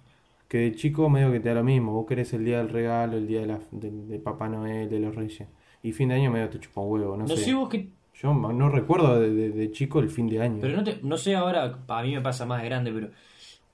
Que 0.48 0.58
de 0.60 0.76
chico 0.76 1.10
medio 1.10 1.32
que 1.32 1.40
te 1.40 1.50
da 1.50 1.56
lo 1.56 1.64
mismo, 1.64 1.94
vos 1.94 2.06
querés 2.08 2.34
el 2.34 2.46
día 2.46 2.58
del 2.60 2.70
regalo, 2.70 3.18
el 3.18 3.28
día 3.28 3.42
de, 3.42 3.48
la, 3.48 3.60
de, 3.72 3.92
de 3.92 4.20
Papá 4.20 4.50
Noel, 4.50 4.90
de 4.90 5.00
los 5.00 5.16
Reyes. 5.16 5.48
Y 5.84 5.92
fin 5.94 6.10
de 6.10 6.16
año 6.16 6.32
medio 6.32 6.50
te 6.50 6.60
chupa 6.60 6.82
un 6.82 6.92
huevo, 6.92 7.18
no, 7.18 7.24
no 7.24 7.28
sé. 7.30 7.38
sé 7.38 7.54
vos 7.54 7.70
qué 7.70 7.90
Yo 8.16 8.34
no 8.34 8.70
recuerdo 8.70 9.20
de, 9.20 9.32
de- 9.34 9.50
de 9.52 9.72
chico 9.72 10.00
el 10.00 10.10
fin 10.10 10.28
de 10.28 10.42
año. 10.42 10.60
Pero 10.62 10.76
no, 10.78 10.84
te, 10.84 11.00
no 11.04 11.18
sé 11.18 11.36
ahora, 11.36 11.80
a 11.88 12.04
mí 12.04 12.14
me 12.14 12.22
pasa 12.22 12.46
más 12.46 12.62
de 12.62 12.68
grande, 12.70 12.92
pero 12.92 13.10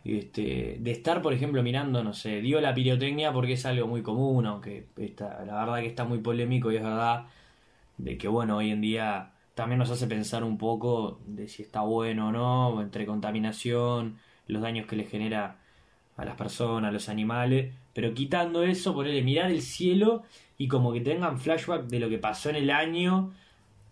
este, 0.05 0.77
de 0.79 0.91
estar, 0.91 1.21
por 1.21 1.33
ejemplo, 1.33 1.63
mirando, 1.63 2.03
no 2.03 2.13
sé, 2.13 2.41
dio 2.41 2.61
la 2.61 2.73
pirotecnia 2.73 3.33
porque 3.33 3.53
es 3.53 3.65
algo 3.65 3.87
muy 3.87 4.01
común, 4.03 4.45
aunque 4.45 4.87
está, 4.97 5.43
la 5.45 5.55
verdad 5.65 5.79
que 5.79 5.87
está 5.87 6.05
muy 6.05 6.19
polémico 6.19 6.71
y 6.71 6.77
es 6.77 6.83
verdad 6.83 7.25
de 7.97 8.17
que, 8.17 8.27
bueno, 8.27 8.57
hoy 8.57 8.71
en 8.71 8.81
día 8.81 9.33
también 9.57 9.79
nos 9.79 9.89
hace 9.89 10.05
pensar 10.05 10.43
un 10.43 10.59
poco 10.59 11.19
de 11.25 11.47
si 11.47 11.63
está 11.63 11.81
bueno 11.81 12.27
o 12.27 12.31
no, 12.31 12.79
entre 12.79 13.07
contaminación, 13.07 14.19
los 14.45 14.61
daños 14.61 14.85
que 14.85 14.95
le 14.95 15.03
genera 15.03 15.57
a 16.15 16.25
las 16.25 16.35
personas, 16.35 16.89
a 16.89 16.91
los 16.91 17.09
animales, 17.09 17.73
pero 17.91 18.13
quitando 18.13 18.61
eso, 18.61 18.93
ponerle 18.93 19.23
mirar 19.23 19.49
el 19.49 19.63
cielo 19.63 20.21
y 20.59 20.67
como 20.67 20.93
que 20.93 21.01
tengan 21.01 21.39
flashback 21.39 21.87
de 21.87 21.99
lo 21.99 22.07
que 22.07 22.19
pasó 22.19 22.51
en 22.51 22.57
el 22.57 22.69
año, 22.69 23.33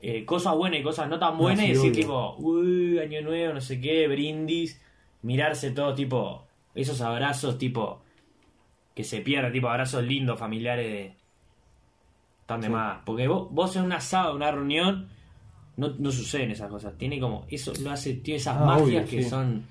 eh, 0.01 0.24
cosas 0.24 0.55
buenas 0.55 0.81
y 0.81 0.84
cosas 0.84 1.10
no 1.10 1.17
tan 1.17 1.36
buenas, 1.36 1.65
sí, 1.65 1.72
y 1.72 1.74
decir 1.74 1.93
obvio. 1.93 2.01
tipo, 2.01 2.36
uy, 2.38 3.00
año 3.00 3.24
nuevo, 3.24 3.55
no 3.55 3.62
sé 3.62 3.81
qué, 3.81 4.07
brindis, 4.07 4.79
mirarse 5.24 5.72
todo 5.72 5.95
tipo, 5.95 6.45
esos 6.75 7.01
abrazos 7.01 7.57
tipo, 7.57 8.03
que 8.93 9.03
se 9.03 9.22
pierden, 9.22 9.51
tipo 9.51 9.67
abrazos 9.67 10.03
lindos, 10.03 10.38
familiares 10.38 10.86
de... 10.86 11.15
Tan 12.45 12.62
de 12.62 12.67
Sí. 12.67 12.74
más. 12.74 13.00
Porque 13.03 13.27
vos, 13.27 13.48
vos 13.50 13.75
en 13.75 13.84
un 13.86 13.93
asado, 13.93 14.36
una 14.36 14.51
reunión, 14.51 15.10
no, 15.77 15.89
no 16.00 16.12
suceden 16.12 16.51
esas 16.51 16.70
cosas. 16.70 16.98
Tiene 16.98 17.20
como, 17.20 17.46
eso 17.50 17.74
lo 17.84 17.91
hace, 17.91 18.13
tiene 18.15 18.38
esas 18.38 18.58
Ah, 18.58 18.65
magias 18.65 19.03
obvio, 19.03 19.05
que 19.05 19.24
sí. 19.24 19.29
son, 19.29 19.63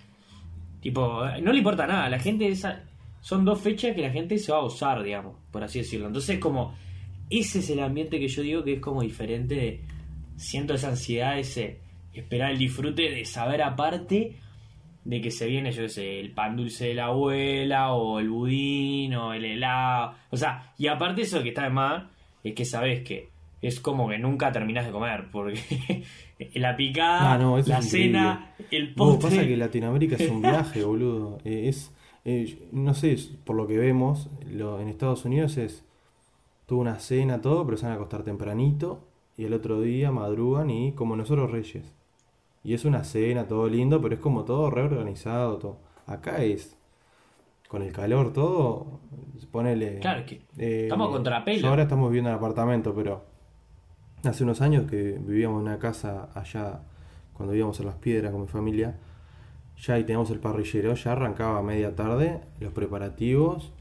tipo, 0.80 1.22
no 1.42 1.52
le 1.52 1.58
importa 1.58 1.86
nada. 1.86 2.08
La 2.08 2.18
gente, 2.18 2.48
esa, 2.48 2.82
son 3.20 3.44
dos 3.44 3.60
fechas 3.60 3.94
que 3.94 4.02
la 4.02 4.10
gente 4.10 4.38
se 4.38 4.52
va 4.52 4.58
a 4.58 4.62
gozar, 4.62 5.02
digamos, 5.02 5.36
por 5.50 5.62
así 5.64 5.78
decirlo. 5.80 6.06
Entonces, 6.06 6.38
como, 6.38 6.74
ese 7.30 7.60
es 7.60 7.70
el 7.70 7.80
ambiente 7.80 8.18
que 8.20 8.28
yo 8.28 8.42
digo 8.42 8.62
que 8.64 8.74
es 8.74 8.80
como 8.80 9.02
diferente. 9.02 9.54
de- 9.54 9.80
siento 10.36 10.74
esa 10.74 10.88
ansiedad, 10.88 11.38
ese 11.38 11.78
esperar 12.12 12.50
el 12.50 12.58
disfrute 12.58 13.08
de 13.10 13.24
saber 13.24 13.62
aparte 13.62 14.36
de 15.04 15.20
que 15.20 15.30
se 15.30 15.46
viene, 15.46 15.70
yo 15.70 15.82
qué 15.82 15.88
sé, 15.88 16.20
el 16.20 16.32
pan 16.32 16.56
dulce 16.56 16.86
de 16.88 16.94
la 16.94 17.06
abuela, 17.06 17.92
o 17.92 18.18
el 18.20 18.30
budín, 18.30 19.14
o 19.14 19.32
el 19.32 19.44
helado. 19.44 20.14
O 20.30 20.36
sea, 20.36 20.72
y 20.78 20.86
aparte 20.88 21.22
eso 21.22 21.42
que 21.42 21.50
está 21.50 21.64
de 21.64 21.70
más, 21.70 22.04
es 22.42 22.54
que 22.54 22.64
sabes 22.64 23.02
que 23.04 23.28
es 23.66 23.80
como 23.80 24.08
que 24.08 24.18
nunca 24.18 24.52
terminás 24.52 24.86
de 24.86 24.92
comer, 24.92 25.26
porque 25.32 26.04
la 26.54 26.76
picada, 26.76 27.32
Ah, 27.32 27.38
no, 27.38 27.58
la 27.58 27.82
cena, 27.82 28.54
el 28.70 28.94
postre. 28.94 29.30
pasa 29.30 29.46
que 29.46 29.56
Latinoamérica 29.56 30.16
es 30.16 30.30
un 30.30 30.42
viaje, 30.42 30.84
boludo. 30.84 31.38
Eh, 31.44 31.68
es, 31.68 31.92
eh, 32.24 32.68
no 32.72 32.94
sé, 32.94 33.16
por 33.44 33.56
lo 33.56 33.66
que 33.66 33.78
vemos, 33.78 34.28
lo, 34.50 34.80
en 34.80 34.88
Estados 34.88 35.24
Unidos 35.24 35.56
es 35.56 35.84
tuvo 36.66 36.80
una 36.80 36.98
cena, 36.98 37.40
todo, 37.40 37.64
pero 37.66 37.76
se 37.76 37.84
van 37.84 37.92
a 37.92 37.96
acostar 37.96 38.22
tempranito 38.22 39.00
y 39.36 39.44
el 39.44 39.52
otro 39.52 39.80
día 39.80 40.10
madrugan 40.10 40.70
y 40.70 40.92
como 40.92 41.16
nosotros 41.16 41.50
reyes. 41.50 41.92
Y 42.62 42.72
es 42.72 42.86
una 42.86 43.04
cena, 43.04 43.46
todo 43.46 43.68
lindo, 43.68 44.00
pero 44.00 44.14
es 44.14 44.20
como 44.20 44.44
todo 44.44 44.70
reorganizado, 44.70 45.58
todo. 45.58 45.76
Acá 46.06 46.42
es 46.42 46.76
con 47.68 47.82
el 47.82 47.92
calor 47.92 48.32
todo, 48.32 49.00
ponele. 49.50 49.98
Claro, 49.98 50.24
que 50.24 50.40
eh, 50.58 50.84
estamos 50.84 51.08
a 51.08 51.12
contrapelo. 51.12 51.60
yo 51.60 51.68
Ahora 51.68 51.82
estamos 51.82 52.08
viviendo 52.08 52.30
en 52.30 52.36
apartamento, 52.36 52.94
pero 52.94 53.24
hace 54.26 54.44
unos 54.44 54.60
años 54.60 54.90
que 54.90 55.18
vivíamos 55.20 55.60
en 55.60 55.68
una 55.68 55.78
casa 55.78 56.28
allá, 56.34 56.80
cuando 57.32 57.52
vivíamos 57.52 57.78
en 57.80 57.86
Las 57.86 57.96
Piedras 57.96 58.32
con 58.32 58.42
mi 58.42 58.48
familia, 58.48 58.96
ya 59.76 59.94
ahí 59.94 60.04
teníamos 60.04 60.30
el 60.30 60.38
parrillero, 60.38 60.94
ya 60.94 61.12
arrancaba 61.12 61.58
a 61.58 61.62
media 61.62 61.94
tarde 61.94 62.40
los 62.60 62.72
preparativos, 62.72 63.72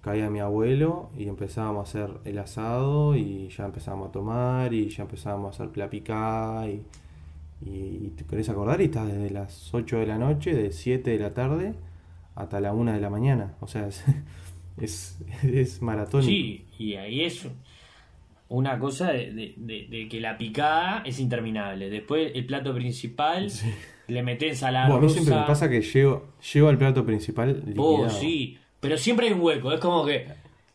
caía 0.00 0.30
mi 0.30 0.40
abuelo 0.40 1.10
y 1.16 1.28
empezábamos 1.28 1.94
a 1.94 2.04
hacer 2.04 2.16
el 2.24 2.38
asado 2.38 3.16
y 3.16 3.48
ya 3.48 3.64
empezábamos 3.64 4.10
a 4.10 4.12
tomar 4.12 4.74
y 4.74 4.88
ya 4.90 5.02
empezábamos 5.04 5.58
a 5.58 5.64
hacer 5.64 5.76
la 5.76 5.88
picada 5.88 6.68
y, 6.68 6.84
y, 7.64 7.70
y 7.70 8.12
te 8.16 8.24
querés 8.24 8.48
acordar 8.48 8.80
y 8.80 8.84
estás 8.84 9.06
desde 9.08 9.30
las 9.30 9.72
8 9.74 9.98
de 9.98 10.06
la 10.06 10.18
noche, 10.18 10.54
de 10.54 10.72
7 10.72 11.10
de 11.10 11.18
la 11.18 11.32
tarde 11.32 11.74
hasta 12.34 12.60
la 12.60 12.72
1 12.72 12.92
de 12.92 13.00
la 13.00 13.10
mañana, 13.10 13.54
o 13.60 13.66
sea, 13.66 13.86
es, 13.88 14.04
es, 14.76 15.18
es 15.42 15.82
maratónico. 15.82 16.30
Sí, 16.30 16.66
y 16.78 16.94
ahí 16.94 17.22
es 17.22 17.46
una 18.48 18.78
cosa 18.78 19.10
de, 19.12 19.32
de- 19.32 19.54
de- 19.56 19.86
de 19.90 20.08
que 20.08 20.20
la 20.20 20.36
picada 20.38 21.02
es 21.04 21.18
interminable. 21.20 21.90
Después 21.90 22.32
el 22.34 22.46
plato 22.46 22.74
principal, 22.74 23.50
le 24.08 24.22
metés 24.22 24.50
ensalada 24.50 24.86
Bueno, 24.88 25.00
a 25.00 25.06
mí 25.06 25.10
siempre 25.10 25.34
me 25.34 25.42
pasa 25.46 25.68
que 25.68 25.80
llego, 25.80 26.34
llego 26.52 26.68
al 26.68 26.78
plato 26.78 27.04
principal 27.06 27.62
Oh, 27.76 28.08
sí, 28.10 28.58
pero 28.80 28.96
siempre 28.98 29.26
hay 29.28 29.32
un 29.32 29.40
hueco. 29.40 29.72
Es 29.72 29.80
como 29.80 30.04
que 30.04 30.26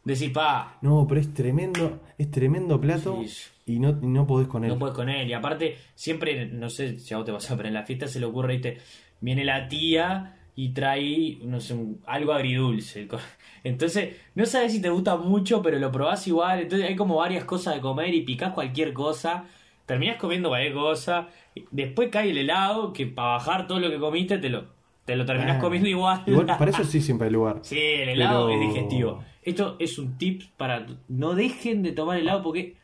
decís, 0.03 0.31
pa, 0.31 0.77
No, 0.81 1.05
pero 1.07 1.21
es 1.21 1.33
tremendo, 1.33 2.01
es 2.17 2.31
tremendo 2.31 2.79
plato 2.81 3.21
Sí. 3.25 3.49
Y 3.67 3.77
no, 3.79 3.91
no 4.01 4.25
podés 4.25 4.47
con 4.47 4.63
él. 4.63 4.71
No 4.71 4.79
puedes 4.79 4.95
con 4.95 5.09
él. 5.09 5.29
Y 5.29 5.33
aparte, 5.33 5.77
siempre, 5.93 6.47
no 6.47 6.71
sé 6.71 6.97
si 6.97 7.13
a 7.13 7.17
vos 7.17 7.25
te 7.27 7.31
pasa, 7.31 7.55
pero 7.55 7.67
en 7.67 7.75
la 7.75 7.83
fiesta 7.83 8.07
se 8.07 8.19
le 8.19 8.25
ocurre, 8.25 8.53
¿viste? 8.53 8.79
Viene 9.21 9.45
la 9.45 9.67
tía 9.67 10.38
y 10.61 10.69
trae, 10.73 11.37
no 11.43 11.61
sé, 11.61 11.73
un- 11.73 12.01
algo 12.05 12.33
agridulce. 12.33 13.07
Entonces, 13.63 14.15
no 14.35 14.45
sabes 14.45 14.73
si 14.73 14.81
te 14.81 14.89
gusta 14.89 15.15
mucho, 15.15 15.61
pero 15.61 15.79
lo 15.79 15.89
probás 15.89 16.27
igual. 16.27 16.59
Entonces, 16.59 16.87
hay 16.89 16.95
como 16.97 17.15
varias 17.15 17.45
cosas 17.45 17.75
de 17.75 17.81
comer 17.81 18.13
y 18.13 18.21
picás 18.23 18.51
cualquier 18.51 18.91
cosa. 18.91 19.45
Terminás 19.85 20.17
comiendo 20.17 20.49
cualquier 20.49 20.73
cosa. 20.73 21.29
Después 21.71 22.09
cae 22.11 22.31
el 22.31 22.37
helado, 22.37 22.91
que 22.91 23.05
para 23.07 23.29
bajar 23.29 23.67
todo 23.67 23.79
lo 23.79 23.89
que 23.89 23.99
comiste, 23.99 24.37
te 24.37 24.49
lo, 24.49 24.65
te 25.05 25.15
lo 25.15 25.25
terminás 25.25 25.57
Ah. 25.57 25.61
comiendo 25.61 25.87
igual. 25.87 26.23
Igual, 26.25 26.45
para 26.59 26.71
eso 26.71 26.83
sí 26.83 26.99
siempre 26.99 27.27
hay 27.27 27.33
lugar. 27.33 27.59
Sí, 27.61 27.79
el 27.79 28.09
helado 28.09 28.47
Pero- 28.47 28.61
es 28.61 28.67
digestivo. 28.67 29.23
Esto 29.43 29.77
es 29.79 29.97
un 29.97 30.17
tip 30.17 30.41
para 30.57 30.85
no 31.07 31.35
dejen 31.35 31.83
de 31.83 31.93
tomar 31.93 32.17
helado 32.17 32.43
porque 32.43 32.75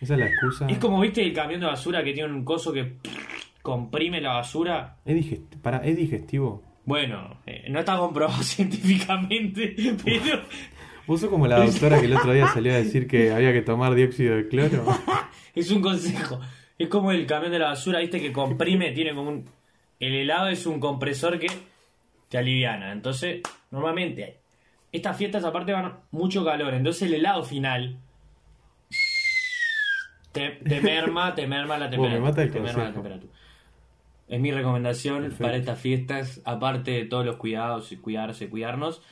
Esa 0.00 0.14
es 0.14 0.20
la 0.20 0.26
excusa. 0.26 0.66
es 0.68 0.78
como, 0.78 1.00
viste, 1.00 1.22
el 1.22 1.32
camión 1.32 1.58
de 1.60 1.66
basura 1.66 2.04
que 2.04 2.12
tiene 2.12 2.32
un 2.32 2.44
coso 2.44 2.72
que 2.72 2.92
comprime 3.62 4.20
la 4.20 4.34
basura. 4.34 4.96
Es, 5.04 5.16
digest- 5.16 5.60
para, 5.62 5.78
es 5.78 5.96
digestivo. 5.96 6.62
Bueno, 6.86 7.40
eh, 7.46 7.66
no 7.68 7.80
está 7.80 7.98
comprobado 7.98 8.42
científicamente, 8.42 9.74
pero 10.02 10.42
Vos 11.06 11.20
sos 11.20 11.30
como 11.30 11.46
la 11.46 11.64
doctora 11.64 12.00
que 12.00 12.06
el 12.06 12.16
otro 12.16 12.32
día 12.32 12.48
salió 12.48 12.72
a 12.72 12.76
decir 12.76 13.06
que 13.06 13.30
había 13.32 13.52
que 13.52 13.62
tomar 13.62 13.94
dióxido 13.94 14.36
de 14.36 14.48
cloro. 14.48 14.84
es 15.54 15.70
un 15.70 15.80
consejo. 15.82 16.40
Es 16.78 16.88
como 16.88 17.12
el 17.12 17.26
camión 17.26 17.52
de 17.52 17.58
la 17.60 17.66
basura, 17.68 18.00
viste, 18.00 18.20
que 18.20 18.32
comprime, 18.32 18.90
tiene 18.92 19.14
como 19.14 19.30
un... 19.30 19.44
El 20.00 20.14
helado 20.14 20.48
es 20.48 20.66
un 20.66 20.80
compresor 20.80 21.38
que 21.38 21.46
te 22.28 22.38
aliviana. 22.38 22.92
Entonces, 22.92 23.40
normalmente, 23.70 24.38
estas 24.92 25.16
fiestas 25.16 25.44
aparte 25.44 25.72
van 25.72 25.94
mucho 26.10 26.44
calor. 26.44 26.74
Entonces 26.74 27.02
el 27.02 27.14
helado 27.14 27.44
final 27.44 27.96
te, 30.32 30.50
te 30.50 30.80
merma, 30.80 31.34
te 31.34 31.46
merma 31.46 31.78
la 31.78 31.86
me 31.86 31.90
temperatura. 31.92 32.28
mata 32.28 32.42
el 32.42 32.50
te 32.50 32.60
merma 32.60 32.84
la 32.84 32.92
temperatura. 32.92 33.32
Es 34.28 34.40
mi 34.40 34.50
recomendación 34.50 35.22
Perfecto. 35.22 35.44
para 35.44 35.56
estas 35.56 35.78
fiestas, 35.80 36.40
aparte 36.44 36.90
de 36.90 37.04
todos 37.04 37.24
los 37.24 37.36
cuidados, 37.36 37.92
y 37.92 37.96
cuidarse, 37.96 38.48
cuidarnos. 38.48 39.02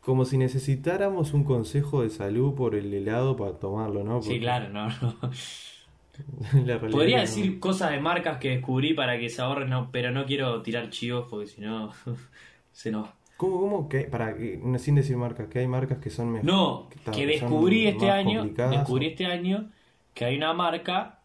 Como 0.00 0.24
si 0.24 0.38
necesitáramos 0.38 1.32
un 1.34 1.44
consejo 1.44 2.02
de 2.02 2.10
salud 2.10 2.54
por 2.54 2.74
el 2.74 2.92
helado 2.92 3.36
para 3.36 3.52
tomarlo, 3.52 4.04
¿no? 4.04 4.22
Sí, 4.22 4.38
claro, 4.40 4.68
no, 4.68 4.88
no. 4.88 5.14
la 6.52 6.78
realidad 6.78 6.90
Podría 6.90 7.16
no. 7.16 7.22
decir 7.22 7.60
cosas 7.60 7.90
de 7.92 8.00
marcas 8.00 8.38
que 8.38 8.50
descubrí 8.50 8.94
para 8.94 9.18
que 9.18 9.28
se 9.30 9.40
ahorren, 9.42 9.70
no, 9.70 9.90
pero 9.90 10.10
no 10.10 10.24
quiero 10.26 10.60
tirar 10.62 10.90
chivos 10.90 11.26
porque 11.30 11.46
si 11.46 11.60
no 11.60 11.92
se 12.72 12.90
nos... 12.90 13.08
¿Cómo, 13.36 13.60
cómo? 13.60 13.88
que 13.88 14.00
para, 14.02 14.34
sin 14.78 14.96
decir 14.96 15.16
marcas, 15.16 15.46
que 15.48 15.60
hay 15.60 15.68
marcas 15.68 15.98
que 15.98 16.10
son 16.10 16.32
mejor. 16.32 16.44
No, 16.50 16.88
que 17.14 17.24
descubrí 17.24 17.86
este 17.86 18.10
año, 18.10 18.44
descubrí 18.44 19.06
o- 19.06 19.10
este 19.10 19.26
año 19.26 19.70
que 20.12 20.24
hay 20.24 20.36
una 20.36 20.52
marca 20.54 21.20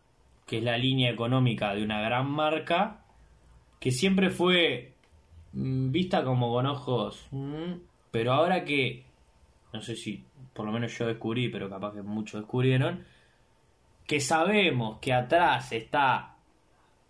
que 0.46 0.60
es 0.60 0.64
la 0.64 0.78
línea 0.78 1.10
económica 1.10 1.74
de 1.74 1.84
una 1.84 2.02
gran 2.02 2.30
marca 2.30 3.03
que 3.84 3.92
siempre 3.92 4.30
fue 4.30 4.94
mm, 5.52 5.92
vista 5.92 6.24
como 6.24 6.54
con 6.54 6.66
ojos, 6.68 7.28
mm, 7.32 7.74
pero 8.12 8.32
ahora 8.32 8.64
que 8.64 9.04
no 9.74 9.82
sé 9.82 9.98
si 9.98 10.24
por 10.54 10.66
lo 10.66 10.72
menos 10.72 10.98
yo 10.98 11.06
descubrí, 11.06 11.50
pero 11.50 11.70
capaz 11.70 11.94
que 11.94 12.02
muchos 12.02 12.40
descubrieron, 12.40 13.04
que 14.08 14.22
sabemos 14.22 15.00
que 15.00 15.12
atrás 15.12 15.74
está 15.74 16.38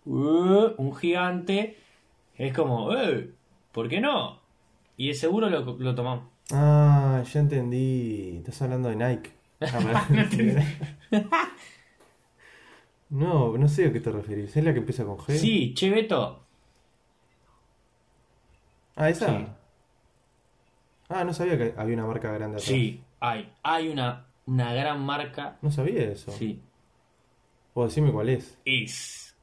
uh, 0.04 0.72
un 0.76 0.96
gigante, 0.96 1.76
es 2.36 2.52
como, 2.52 2.92
eh, 2.96 3.30
¿por 3.70 3.88
qué 3.88 4.00
no? 4.00 4.40
Y 4.96 5.06
de 5.06 5.14
seguro 5.14 5.48
lo, 5.48 5.76
lo 5.78 5.94
tomamos. 5.94 6.24
Ah, 6.50 7.22
ya 7.32 7.38
entendí. 7.38 8.38
Estás 8.38 8.62
hablando 8.62 8.88
de 8.88 8.96
Nike. 8.96 9.30
Ah, 9.60 9.78
pará. 9.80 10.08
no, 13.10 13.56
no 13.56 13.68
sé 13.68 13.86
a 13.86 13.92
qué 13.92 14.00
te 14.00 14.10
referís. 14.10 14.56
¿Es 14.56 14.64
la 14.64 14.72
que 14.72 14.80
empieza 14.80 15.04
con 15.04 15.16
G? 15.18 15.36
Sí, 15.36 15.72
che 15.74 15.88
Beto, 15.88 16.43
Ah, 18.96 19.08
esa. 19.10 19.26
Sí. 19.38 19.46
Ah, 21.08 21.24
no 21.24 21.32
sabía 21.34 21.58
que 21.58 21.74
había 21.76 21.94
una 21.94 22.06
marca 22.06 22.28
grande 22.32 22.56
atrás. 22.56 22.64
sí, 22.64 23.02
hay, 23.20 23.52
hay 23.62 23.88
una, 23.88 24.26
una 24.46 24.72
gran 24.72 25.04
marca, 25.04 25.56
No 25.62 25.70
sabía 25.70 26.10
eso. 26.10 26.32
sí, 26.32 26.60
O 27.74 27.84
decime 27.84 28.10
cuál 28.12 28.28
es. 28.30 28.58
es, 28.64 29.36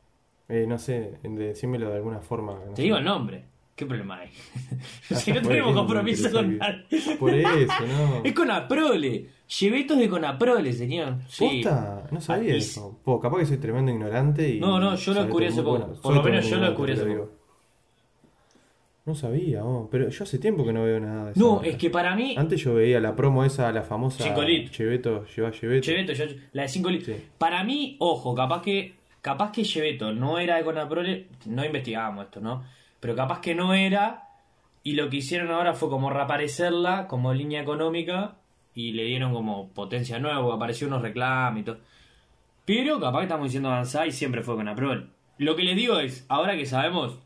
Eh, 0.50 0.66
no 0.68 0.78
sé, 0.78 1.20
decímelo 1.24 1.90
de 1.90 1.96
alguna 1.98 2.20
forma. 2.20 2.54
no 2.54 2.72
te 2.72 2.78
sé. 2.78 2.82
digo 2.84 2.98
el 2.98 3.04
nombre, 3.06 3.46
¿qué 3.76 3.86
problema 3.86 4.20
hay? 4.20 4.32
Si 5.16 5.32
no 5.32 5.42
tenemos 5.42 5.74
compromiso 5.76 6.32
con 6.32 6.58
nadie. 6.58 6.86
Por 7.20 7.34
eso, 7.34 7.74
¿no? 7.88 8.22
Es 8.24 8.34
con 8.34 8.50
Aprole, 8.52 9.28
Chevetos 9.48 9.98
de 10.00 10.10
Conaprole, 10.10 10.74
señor. 10.74 11.18
Sí. 11.28 11.62
¿Posta? 11.64 12.08
No 12.12 12.22
sabía 12.22 12.56
eso. 12.56 13.00
Po, 13.04 13.20
capaz 13.20 13.40
que 13.40 13.46
soy 13.46 13.58
tremendo 13.58 13.92
ignorante 13.92 14.48
y... 14.50 14.60
No, 14.60 14.80
no, 14.80 14.96
yo 14.96 15.14
lo 15.14 15.22
descubrí 15.24 15.46
hace 15.48 15.62
poco. 15.62 15.94
Por 16.02 16.16
lo 16.16 16.24
menos 16.24 16.50
yo 16.50 16.58
lo 16.58 16.68
descubrí 16.68 16.94
hace 16.94 17.06
digo. 17.06 17.30
No 19.12 19.16
sabía, 19.16 19.62
oh, 19.66 19.90
pero 19.92 20.08
yo 20.08 20.24
hace 20.24 20.40
tiempo 20.40 20.64
que 20.66 20.72
no 20.72 20.84
veo 20.84 20.98
nada 21.02 21.26
de 21.26 21.32
esa 21.32 21.40
No, 21.42 21.56
marca. 21.56 21.68
es 21.68 21.76
que 21.76 21.90
para 21.90 22.16
mí, 22.16 22.34
Antes 22.38 22.62
yo 22.64 22.76
veía 22.76 23.02
la 23.02 23.14
promo 23.14 23.44
esa, 23.44 23.70
la 23.74 23.82
famosa 23.82 24.24
Cinco 24.24 24.42
litros. 24.42 24.72
Cheveto, 24.72 25.26
lleva 25.36 25.52
Cheveto. 25.52 25.84
Cheveto, 25.86 26.14
yo- 26.14 26.26
la 26.54 26.62
de 26.62 26.68
5 26.70 26.90
litros. 26.90 27.18
Sí. 27.18 27.24
Para 27.38 27.62
mí, 27.66 27.98
ojo, 28.00 28.34
capaz 28.34 28.62
que 28.62 28.94
capaz 29.22 29.52
que 29.52 29.64
Cheveto 29.64 30.14
no 30.14 30.40
era 30.40 30.56
de 30.56 30.64
Conaprole, 30.64 31.28
no 31.46 31.66
investigábamos 31.66 32.26
esto, 32.26 32.40
¿no? 32.40 32.64
Pero 33.02 33.14
capaz 33.18 33.42
que 33.42 33.54
no 33.54 33.74
era 33.74 34.30
y 34.82 34.94
lo 34.94 35.10
que 35.10 35.18
hicieron 35.18 35.52
ahora 35.52 35.74
fue 35.74 35.90
como 35.90 36.10
reaparecerla 36.10 37.08
como 37.10 37.34
línea 37.34 37.62
económica 37.62 38.36
y 38.74 38.94
le 38.94 39.04
dieron 39.04 39.34
como 39.34 39.68
potencia 39.70 40.20
nueva, 40.20 40.56
apareció 40.56 40.88
unos 40.88 41.02
reclamos 41.02 41.60
y 41.60 41.64
todo. 41.64 41.78
Pero 42.66 43.00
capaz 43.02 43.20
que 43.20 43.24
estamos 43.26 43.46
diciendo 43.48 43.70
avanzar 43.70 44.08
y 44.08 44.12
siempre 44.14 44.42
fue 44.42 44.56
Conaprole. 44.56 45.08
Lo 45.38 45.58
que 45.58 45.64
les 45.64 45.76
digo 45.76 46.00
es, 46.00 46.26
ahora 46.30 46.56
que 46.56 46.66
sabemos, 46.66 47.20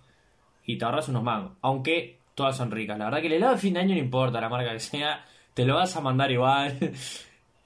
y 0.65 0.77
te 0.77 0.85
ahorras 0.85 1.09
unos 1.09 1.23
mangos, 1.23 1.53
aunque 1.61 2.19
todas 2.35 2.57
son 2.57 2.71
ricas. 2.71 2.97
La 2.97 3.05
verdad 3.05 3.21
que 3.21 3.27
el 3.27 3.33
helado 3.33 3.53
de 3.53 3.61
fin 3.61 3.73
de 3.73 3.79
año 3.79 3.95
no 3.95 4.01
importa 4.01 4.41
la 4.41 4.49
marca 4.49 4.73
que 4.73 4.79
sea, 4.79 5.25
te 5.53 5.65
lo 5.65 5.75
vas 5.75 5.95
a 5.95 6.01
mandar 6.01 6.31
igual. 6.31 6.77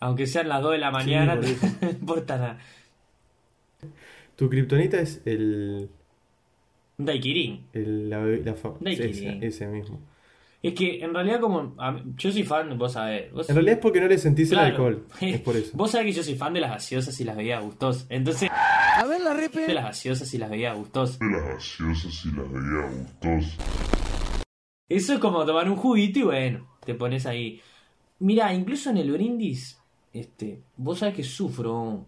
Aunque 0.01 0.27
sean 0.27 0.47
las 0.47 0.61
2 0.61 0.71
de 0.71 0.77
la 0.77 0.91
mañana, 0.91 1.35
no 1.35 1.45
importa 1.89 2.37
nada. 2.37 2.59
Tu 4.37 4.49
kriptonita 4.49 5.01
es 5.01 5.21
el... 5.25 5.89
Daiquirín. 6.97 7.65
el 7.73 8.09
la, 8.09 8.19
la 8.21 8.55
ese, 8.85 9.39
ese 9.41 9.67
mismo. 9.67 9.99
Es 10.61 10.73
que 10.73 10.99
en 11.01 11.13
realidad, 11.13 11.39
como 11.39 11.63
mí- 11.63 12.13
yo 12.17 12.31
soy 12.33 12.43
fan, 12.43 12.77
vos 12.77 12.91
sabés. 12.93 13.31
Vos, 13.31 13.49
En 13.49 13.55
realidad 13.55 13.75
es 13.77 13.81
porque 13.81 14.01
no 14.01 14.07
le 14.07 14.17
sentís 14.17 14.49
Claro. 14.49 14.65
el 14.67 14.71
alcohol. 14.73 15.05
Es 15.21 15.39
por 15.41 15.55
eso. 15.55 15.71
Vos 15.77 15.91
sabés 15.91 16.07
que 16.07 16.11
yo 16.13 16.23
soy 16.23 16.35
fan 16.35 16.53
de 16.53 16.59
las 16.59 16.71
gaseosas 16.71 17.19
y 17.21 17.23
las 17.23 17.37
bebidas 17.37 17.63
gustosas. 17.63 18.05
Entonces, 18.09 18.49
A 18.51 19.05
ver 19.05 19.21
la 19.21 19.33
repe. 19.33 19.61
de 19.67 19.73
las 19.73 19.85
gaseosas 19.85 20.33
y 20.33 20.37
las 20.37 20.49
bebidas 20.49 20.75
gustosas. 20.77 21.17
de 21.19 21.31
las 21.31 21.43
gaseosas 21.45 22.25
y 22.25 22.31
las 22.35 22.51
veía 22.51 22.89
gustosas. 22.89 23.57
Eso 24.89 25.13
es 25.13 25.19
como 25.19 25.45
tomar 25.45 25.69
un 25.69 25.77
juguito 25.77 26.19
y 26.19 26.23
bueno, 26.23 26.67
te 26.83 26.93
pones 26.95 27.25
ahí. 27.25 27.61
Mira, 28.19 28.53
incluso 28.53 28.89
en 28.89 28.97
el 28.97 29.11
brindis, 29.11 29.79
este, 30.11 30.61
vos 30.75 30.99
sabés 30.99 31.15
que 31.15 31.23
sufro. 31.23 32.05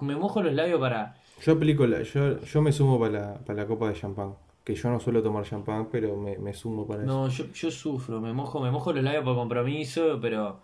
Me 0.00 0.16
mojo 0.16 0.42
los 0.42 0.52
labios 0.54 0.80
para. 0.80 1.16
Yo 1.42 1.52
aplico 1.52 1.86
la... 1.86 2.02
Yo, 2.02 2.40
yo 2.40 2.62
me 2.62 2.72
sumo 2.72 2.98
para 2.98 3.12
la, 3.12 3.34
para 3.40 3.62
la 3.62 3.66
copa 3.66 3.88
de 3.88 3.94
champán. 3.94 4.34
Que 4.64 4.74
yo 4.74 4.88
no 4.90 4.98
suelo 4.98 5.22
tomar 5.22 5.44
champán, 5.44 5.88
pero 5.92 6.16
me, 6.16 6.38
me 6.38 6.54
sumo 6.54 6.86
para 6.86 7.02
eso. 7.04 7.12
No, 7.12 7.28
yo, 7.28 7.44
yo 7.52 7.70
sufro, 7.70 8.20
me 8.20 8.32
mojo, 8.32 8.60
me 8.60 8.70
mojo 8.70 8.92
los 8.92 9.04
labios 9.04 9.22
por 9.24 9.34
compromiso, 9.36 10.18
pero. 10.20 10.60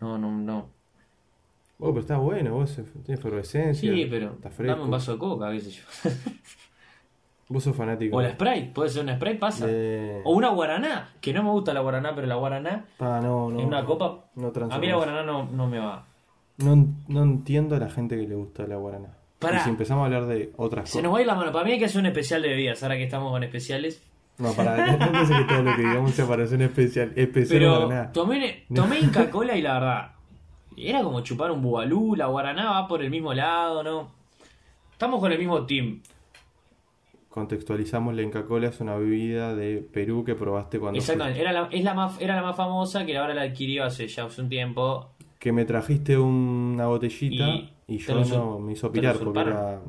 No, 0.00 0.16
no, 0.16 0.30
no. 0.30 0.68
Oh, 1.80 1.88
pero 1.88 2.00
está 2.00 2.16
bueno, 2.18 2.54
vos 2.54 2.76
tenés 3.04 3.18
efervescencia. 3.18 3.92
Sí, 3.92 4.06
pero 4.08 4.32
Está 4.34 4.50
fresco. 4.50 4.72
dame 4.72 4.84
un 4.84 4.90
vaso 4.92 5.12
de 5.14 5.18
coca, 5.18 5.50
qué 5.50 5.60
sé 5.60 5.70
yo. 5.72 5.82
Vos 7.48 7.64
sos 7.64 7.76
fanático. 7.76 8.16
O 8.16 8.22
la 8.22 8.30
Sprite, 8.30 8.70
puede 8.72 8.88
ser 8.88 9.02
una 9.02 9.16
Sprite, 9.16 9.34
pasa. 9.38 9.66
O 10.24 10.32
una 10.32 10.48
guaraná, 10.50 11.12
que 11.20 11.34
no 11.34 11.42
me 11.42 11.50
gusta 11.50 11.74
la 11.74 11.80
guaraná, 11.80 12.14
pero 12.14 12.26
la 12.26 12.36
guaraná 12.36 12.86
Ah, 12.98 13.20
no, 13.22 13.50
no. 13.50 13.58
en 13.60 13.66
una 13.66 13.84
copa. 13.84 14.26
No 14.36 14.52
a 14.70 14.78
mí 14.78 14.86
la 14.86 14.96
guaraná 14.96 15.22
no, 15.22 15.44
no 15.44 15.66
me 15.66 15.78
va. 15.78 16.06
No, 16.58 16.86
no 17.08 17.22
entiendo 17.24 17.76
a 17.76 17.78
la 17.78 17.90
gente 17.90 18.16
que 18.16 18.26
le 18.26 18.36
gusta 18.36 18.66
la 18.66 18.76
guaraná. 18.76 19.16
Pará. 19.42 19.58
Y 19.58 19.60
si 19.64 19.70
empezamos 19.70 20.02
a 20.02 20.06
hablar 20.06 20.26
de 20.26 20.52
otras 20.56 20.88
Se 20.88 20.92
cosas. 20.92 21.02
nos 21.02 21.14
va 21.14 21.18
a 21.18 21.20
ir 21.20 21.26
la 21.26 21.34
mano. 21.34 21.52
Para 21.52 21.64
mí 21.64 21.72
hay 21.72 21.78
que 21.78 21.84
hacer 21.86 22.00
un 22.00 22.06
especial 22.06 22.40
de 22.42 22.48
bebidas, 22.48 22.82
ahora 22.82 22.96
que 22.96 23.04
estamos 23.04 23.30
con 23.30 23.42
especiales. 23.42 24.02
No, 24.38 24.52
para, 24.52 24.86
no 24.96 24.98
que 25.28 25.44
todo 25.44 25.62
lo 25.62 25.76
que 25.76 25.82
digamos 25.82 26.12
sea 26.12 26.26
para 26.26 26.44
hacer 26.44 26.56
un 26.56 26.64
especial. 26.64 27.12
Especial 27.16 27.58
Pero 27.58 28.10
tomé, 28.12 28.64
tomé 28.74 28.98
Inca 29.02 29.28
Cola 29.30 29.56
y 29.56 29.62
la 29.62 29.74
verdad, 29.74 30.12
era 30.76 31.02
como 31.02 31.20
chupar 31.20 31.50
un 31.50 31.60
bubalú, 31.60 32.16
la 32.16 32.26
guaraná 32.26 32.70
va 32.70 32.88
por 32.88 33.02
el 33.02 33.10
mismo 33.10 33.34
lado, 33.34 33.82
¿no? 33.82 34.10
Estamos 34.92 35.20
con 35.20 35.32
el 35.32 35.38
mismo 35.38 35.66
team. 35.66 36.00
Contextualizamos, 37.28 38.14
la 38.14 38.22
Inca 38.22 38.44
Cola 38.44 38.68
es 38.68 38.80
una 38.80 38.94
bebida 38.96 39.54
de 39.54 39.78
Perú 39.78 40.22
que 40.24 40.34
probaste 40.34 40.78
cuando 40.78 40.98
Exactamente, 40.98 41.40
era 41.40 41.52
la, 41.52 41.68
es 41.70 41.82
la 41.82 41.94
más, 41.94 42.20
era 42.20 42.36
la 42.36 42.42
más 42.42 42.56
famosa 42.56 43.06
que 43.06 43.16
ahora 43.16 43.32
la 43.32 43.42
adquirió 43.42 43.84
hace 43.84 44.06
ya 44.06 44.24
hace 44.24 44.42
un 44.42 44.50
tiempo. 44.50 45.10
Que 45.38 45.50
me 45.50 45.64
trajiste 45.64 46.18
una 46.18 46.86
botellita 46.86 47.48
Y 47.48 47.72
y, 47.86 47.98
yo 47.98 48.24
no 48.24 48.58
me 48.58 48.72
hizo 48.72 48.90
pirar 48.92 49.18
porque 49.18 49.40
era 49.40 49.80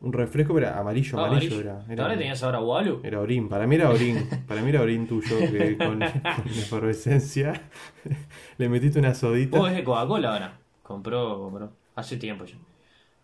un 0.00 0.12
refresco, 0.12 0.54
pero 0.54 0.66
era 0.68 0.78
amarillo, 0.78 1.18
Ah, 1.18 1.26
amarillo, 1.26 1.54
amarillo. 1.54 1.60
era. 1.60 1.92
Era, 1.92 2.02
¿Ahora 2.04 2.16
tenías 2.18 2.42
ahora 2.42 2.58
bubalú? 2.60 3.00
era 3.04 3.20
orín, 3.20 3.48
para 3.48 3.66
mí 3.66 3.74
era 3.76 3.90
orín, 3.90 4.16
para 4.48 4.62
mí 4.62 4.70
era 4.70 4.80
orín 4.82 5.06
tuyo 5.06 5.38
que 5.38 5.76
con, 5.78 5.98
con 5.98 6.48
efervescencia 6.48 7.60
le 8.58 8.68
metiste 8.68 8.98
una 8.98 9.14
sodita. 9.14 9.58
Vos 9.58 9.70
es 9.70 9.76
de 9.76 9.84
Coca-Cola 9.84 10.32
ahora. 10.32 10.58
Compró, 10.82 11.38
compró. 11.38 11.70
Hace 11.96 12.16
tiempo 12.16 12.44
ya. 12.46 12.56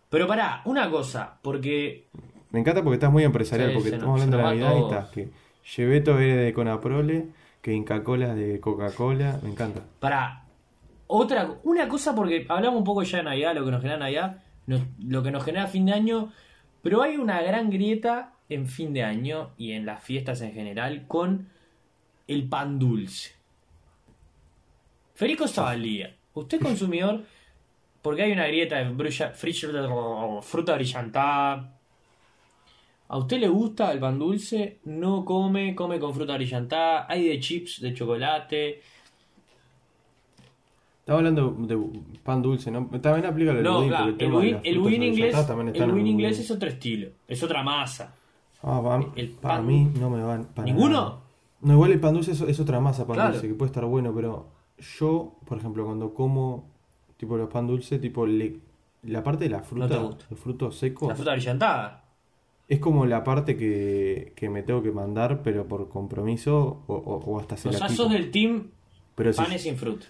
Pero 0.09 0.27
pará, 0.27 0.61
una 0.65 0.89
cosa, 0.89 1.37
porque 1.41 2.07
Me 2.51 2.59
encanta 2.59 2.81
porque 2.83 2.95
estás 2.95 3.11
muy 3.11 3.23
empresarial, 3.23 3.69
Sí, 3.71 3.75
porque 3.75 3.89
estamos 3.89 4.13
hablando 4.21 4.37
de 4.37 4.43
va 4.43 4.49
Navidad 4.51 4.75
y 4.77 4.81
estás 4.83 5.09
que 5.09 5.29
Cheveto 5.63 6.17
es 6.19 6.37
de 6.37 6.53
Conaprole, 6.53 7.27
que 7.61 7.73
Inca 7.73 8.03
Cola 8.03 8.29
es 8.29 8.35
de 8.37 8.59
Coca-Cola, 8.61 9.39
me 9.43 9.49
encanta. 9.49 9.81
Para 9.99 10.43
otra, 11.07 11.59
una 11.63 11.87
cosa 11.87 12.13
porque 12.13 12.45
hablamos 12.47 12.79
un 12.79 12.83
poco 12.83 13.03
ya 13.03 13.19
de 13.19 13.23
Navidad, 13.23 13.55
lo 13.55 13.65
que 13.65 13.71
nos 13.71 13.81
genera 13.81 13.99
Navidad, 13.99 14.43
lo 14.99 15.23
que 15.23 15.31
nos 15.31 15.43
genera 15.43 15.67
fin 15.67 15.85
de 15.85 15.93
año, 15.93 16.31
pero 16.81 17.01
hay 17.01 17.17
una 17.17 17.41
gran 17.41 17.69
grieta 17.69 18.33
en 18.49 18.67
fin 18.67 18.93
de 18.93 19.03
año 19.03 19.51
y 19.57 19.71
en 19.71 19.85
las 19.85 20.03
fiestas 20.03 20.41
en 20.41 20.53
general 20.53 21.05
con 21.07 21.49
el 22.27 22.47
pan 22.47 22.77
dulce. 22.77 23.31
Federico 25.15 25.47
Zabalía, 25.47 26.15
usted 26.33 26.61
consumidor, 26.61 27.23
porque 28.01 28.23
hay 28.23 28.31
una 28.31 28.47
grieta 28.47 28.77
de 28.77 30.41
fruta 30.41 30.75
brillantada. 30.75 31.73
¿A 33.09 33.17
usted 33.17 33.39
le 33.39 33.47
gusta 33.47 33.91
el 33.91 33.99
pan 33.99 34.19
dulce? 34.19 34.79
No 34.85 35.25
come, 35.25 35.73
come 35.73 35.99
con 35.99 36.13
fruta 36.13 36.35
brillantada. 36.35 37.05
Hay 37.09 37.27
de 37.27 37.39
chips, 37.39 37.81
de 37.81 37.93
chocolate. 37.93 38.81
Estaba 41.07 41.19
hablando 41.19 41.51
de 41.57 41.79
pan 42.21 42.41
dulce, 42.41 42.69
¿no? 42.69 42.85
También 42.99 43.25
aplica 43.27 43.51
el 43.53 43.63
No, 43.63 43.75
budín, 43.77 43.87
claro, 43.87 44.05
porque 44.09 44.25
el 44.25 44.31
budín, 44.33 44.47
el 44.55 44.55
inglés, 44.55 45.35
el 45.73 45.89
budín 45.89 46.07
inglés 46.07 46.39
es 46.39 46.51
otro 46.51 46.67
estilo, 46.67 47.07
es 47.29 47.41
otra 47.41 47.63
masa. 47.63 48.13
Ah, 48.61 48.81
para, 48.83 49.05
el 49.15 49.29
para 49.29 49.61
mí 49.61 49.89
no 49.97 50.09
me 50.09 50.21
van. 50.21 50.47
para 50.47 50.65
¿Ninguno? 50.65 50.93
nada. 51.01 51.19
No, 51.61 51.73
igual 51.75 51.93
el 51.93 52.01
pan 52.01 52.13
dulce 52.13 52.33
es, 52.33 52.41
es 52.41 52.59
otra 52.59 52.81
masa, 52.81 53.07
pan 53.07 53.15
Claro. 53.15 53.31
dulce, 53.31 53.47
que 53.47 53.53
puede 53.53 53.69
estar 53.69 53.85
bueno, 53.85 54.13
pero 54.13 54.47
yo, 54.99 55.35
por 55.45 55.57
ejemplo, 55.59 55.85
cuando 55.85 56.13
como 56.13 56.67
tipo 57.15 57.37
los 57.37 57.49
pan 57.49 57.67
dulce, 57.67 57.99
tipo 57.99 58.25
le- 58.27 58.59
la 59.03 59.23
parte 59.23 59.45
de 59.45 59.51
la 59.51 59.61
fruta, 59.61 59.97
gusta. 59.99 60.25
el 60.29 60.35
fruto 60.35 60.73
seco, 60.73 61.07
La 61.07 61.15
fruta 61.15 61.31
brillantada. 61.31 62.03
es 62.67 62.79
como 62.79 63.05
la 63.05 63.23
parte 63.23 63.55
que, 63.55 64.33
que 64.35 64.49
me 64.49 64.61
tengo 64.61 64.83
que 64.83 64.91
mandar, 64.91 65.41
pero 65.41 65.65
por 65.69 65.87
compromiso 65.87 66.83
o, 66.87 66.93
o- 66.95 67.23
o 67.31 67.39
hasta 67.39 67.55
se 67.55 67.69
O 67.69 67.71
la 67.71 67.77
sea, 67.77 67.87
sos 67.87 68.11
del 68.11 68.29
team 68.29 68.71
Pero 69.15 69.31
si, 69.31 69.41
panes 69.41 69.61
sin 69.61 69.77
fruta. 69.77 70.05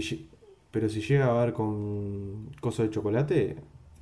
Si 0.00 0.28
pero 0.70 0.88
si 0.88 1.00
llega 1.00 1.26
a 1.26 1.44
ver 1.44 1.52
con 1.52 2.50
coso 2.60 2.82
de 2.82 2.90
chocolate, 2.90 3.56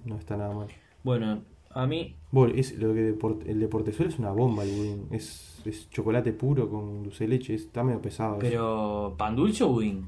no 0.05 0.17
está 0.17 0.37
nada 0.37 0.55
mal. 0.55 0.69
Bueno, 1.03 1.43
a 1.71 1.87
mí, 1.87 2.15
Bueno, 2.31 2.55
es, 2.55 2.77
lo 2.79 2.93
que 2.95 3.01
de 3.03 3.15
Port- 3.15 3.47
el 3.47 3.59
de 3.61 3.69
Portezuelo 3.69 4.11
es 4.13 4.19
una 4.19 4.33
bomba 4.33 4.65
el 4.65 4.71
budín. 4.71 5.09
Es, 5.11 5.63
es 5.65 5.89
chocolate 5.91 6.33
puro 6.33 6.69
con 6.69 7.03
dulce 7.05 7.25
de 7.25 7.29
leche. 7.31 7.55
Está 7.55 7.83
medio 7.85 8.01
pesado. 8.03 8.35
eso. 8.35 8.41
pero 8.41 9.15
¿pan 9.17 9.35
dulce 9.37 9.65
o 9.65 9.69
budín? 9.69 10.07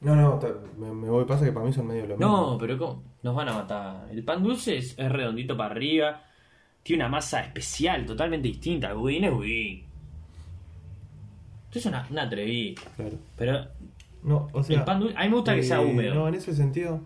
No, 0.00 0.14
no, 0.16 0.38
me, 0.78 0.92
me 0.92 1.10
voy. 1.10 1.24
Pasa 1.26 1.44
que 1.44 1.52
para 1.52 1.66
mí 1.66 1.72
son 1.72 1.86
medio 1.86 2.06
lo 2.06 2.16
mismo. 2.16 2.26
No, 2.26 2.58
pero 2.58 2.78
¿cómo? 2.78 3.02
Nos 3.22 3.34
van 3.34 3.48
a 3.48 3.52
matar. 3.54 4.08
El 4.10 4.24
pan 4.24 4.42
dulce 4.42 4.78
es, 4.78 4.98
es 4.98 5.12
redondito 5.12 5.56
para 5.56 5.72
arriba. 5.74 6.22
Tiene 6.82 7.02
una 7.04 7.10
masa 7.10 7.42
especial, 7.42 8.06
totalmente 8.06 8.48
distinta. 8.48 8.90
El 8.90 8.96
budín 8.96 9.24
es 9.24 9.32
budín. 9.32 9.89
Esto 11.70 11.78
es 11.78 11.86
una, 11.86 12.04
una. 12.10 12.28
Claro. 12.28 13.18
Pero 13.36 13.66
No, 14.24 14.48
o 14.52 14.64
sea. 14.64 14.78
el 14.78 14.84
pan 14.84 14.98
dulce, 14.98 15.16
a 15.16 15.22
mí 15.22 15.28
me 15.28 15.36
gusta 15.36 15.54
que 15.54 15.62
sea 15.62 15.80
eh, 15.80 15.84
húmedo. 15.84 16.14
No, 16.16 16.26
en 16.26 16.34
ese 16.34 16.52
sentido. 16.52 17.00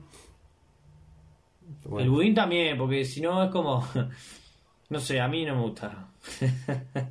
El 1.98 2.08
budín 2.08 2.34
también, 2.34 2.78
porque 2.78 3.04
si 3.04 3.20
no 3.20 3.44
es 3.44 3.50
como. 3.50 3.86
No 4.90 5.00
sé, 5.00 5.18
a 5.18 5.26
mí 5.26 5.44
no 5.46 5.56
me 5.56 5.62
gusta. 5.62 6.08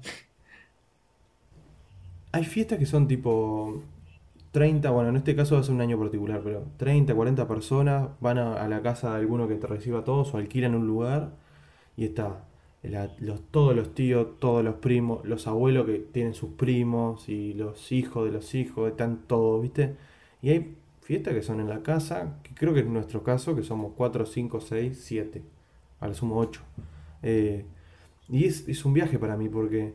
hay 2.31 2.45
fiestas 2.45 2.77
que 2.77 2.85
son 2.85 3.07
tipo 3.07 3.83
30, 4.51 4.91
bueno, 4.91 5.09
en 5.09 5.17
este 5.17 5.35
caso 5.35 5.55
va 5.55 5.61
a 5.61 5.63
ser 5.63 5.73
un 5.73 5.81
año 5.81 5.97
particular, 5.99 6.39
pero 6.43 6.67
30, 6.77 7.13
40 7.13 7.47
personas 7.47 8.09
van 8.21 8.37
a, 8.37 8.53
a 8.53 8.67
la 8.69 8.81
casa 8.83 9.09
de 9.09 9.17
alguno 9.17 9.47
que 9.47 9.55
te 9.55 9.65
reciba 9.65 9.99
a 9.99 10.03
todos 10.03 10.33
o 10.33 10.37
alquilan 10.37 10.75
un 10.75 10.85
lugar 10.85 11.31
y 11.97 12.05
está 12.05 12.43
la- 12.83 13.11
los, 13.19 13.41
todos 13.51 13.75
los 13.75 13.93
tíos, 13.95 14.39
todos 14.39 14.63
los 14.63 14.75
primos, 14.75 15.25
los 15.25 15.47
abuelos 15.47 15.85
que 15.85 15.99
tienen 15.99 16.33
sus 16.33 16.51
primos 16.51 17.29
y 17.29 17.53
los 17.53 17.91
hijos 17.91 18.25
de 18.25 18.31
los 18.31 18.53
hijos, 18.55 18.89
están 18.91 19.23
todos, 19.27 19.61
¿viste? 19.61 19.95
Y 20.41 20.49
hay 20.49 20.75
fiestas 21.01 21.33
que 21.33 21.41
son 21.41 21.59
en 21.61 21.69
la 21.69 21.81
casa, 21.83 22.39
que 22.43 22.53
creo 22.53 22.73
que 22.73 22.81
es 22.81 22.85
nuestro 22.87 23.23
caso, 23.23 23.55
que 23.55 23.63
somos 23.63 23.93
4, 23.95 24.25
5, 24.25 24.59
6, 24.61 24.99
7, 25.01 25.41
a 25.99 26.07
lo 26.07 26.13
sumo 26.13 26.37
8. 26.37 26.61
y 28.29 28.45
es, 28.45 28.67
es 28.67 28.85
un 28.85 28.93
viaje 28.93 29.19
para 29.19 29.37
mí 29.37 29.49
porque 29.49 29.93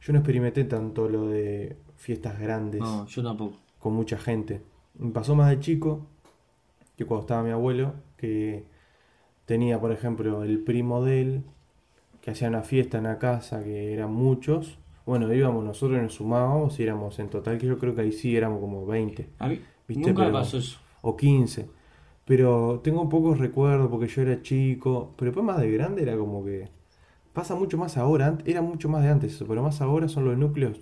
yo 0.00 0.12
no 0.12 0.18
experimenté 0.20 0.64
tanto 0.64 1.08
lo 1.08 1.28
de 1.28 1.76
fiestas 1.96 2.38
grandes 2.38 2.80
No, 2.80 3.06
yo 3.06 3.22
tampoco. 3.22 3.56
con 3.78 3.94
mucha 3.94 4.18
gente. 4.18 4.62
Me 4.98 5.10
pasó 5.10 5.34
más 5.34 5.50
de 5.50 5.60
chico 5.60 6.06
que 6.96 7.04
cuando 7.04 7.22
estaba 7.22 7.42
mi 7.42 7.50
abuelo, 7.50 7.94
que 8.16 8.64
tenía, 9.44 9.80
por 9.80 9.92
ejemplo, 9.92 10.42
el 10.42 10.58
primo 10.60 11.04
de 11.04 11.20
él, 11.22 11.42
que 12.26 12.32
hacía 12.32 12.48
una 12.48 12.62
fiesta 12.62 12.98
en 12.98 13.04
la 13.04 13.20
casa, 13.20 13.62
que 13.62 13.92
eran 13.94 14.12
muchos. 14.12 14.78
Bueno, 15.06 15.32
íbamos 15.32 15.64
nosotros 15.64 15.96
y 16.00 16.02
nos 16.02 16.14
sumábamos 16.14 16.76
y 16.80 16.82
éramos 16.82 17.16
en 17.20 17.28
total, 17.28 17.56
que 17.56 17.68
yo 17.68 17.78
creo 17.78 17.94
que 17.94 18.00
ahí 18.00 18.10
sí 18.10 18.36
éramos 18.36 18.58
como 18.58 18.84
20 18.84 19.28
A 19.38 19.46
mí 19.46 19.60
¿Viste? 19.86 20.08
nunca 20.08 20.24
Pero- 20.24 20.32
pasó 20.32 20.58
eso. 20.58 20.80
o 21.02 21.16
15. 21.16 21.70
Pero 22.24 22.80
tengo 22.82 23.08
pocos 23.08 23.38
recuerdos 23.38 23.88
porque 23.88 24.08
yo 24.08 24.22
era 24.22 24.42
chico, 24.42 25.14
pero 25.16 25.30
después 25.30 25.46
más 25.46 25.60
de 25.60 25.70
grande 25.70 26.02
era 26.02 26.16
como 26.16 26.44
que 26.44 26.68
pasa 27.32 27.54
mucho 27.54 27.78
más 27.78 27.96
ahora, 27.96 28.36
era 28.44 28.60
mucho 28.60 28.88
más 28.88 29.04
de 29.04 29.10
antes 29.10 29.34
eso, 29.34 29.46
pero 29.46 29.62
más 29.62 29.80
ahora 29.80 30.08
son 30.08 30.24
los 30.24 30.36
núcleos 30.36 30.80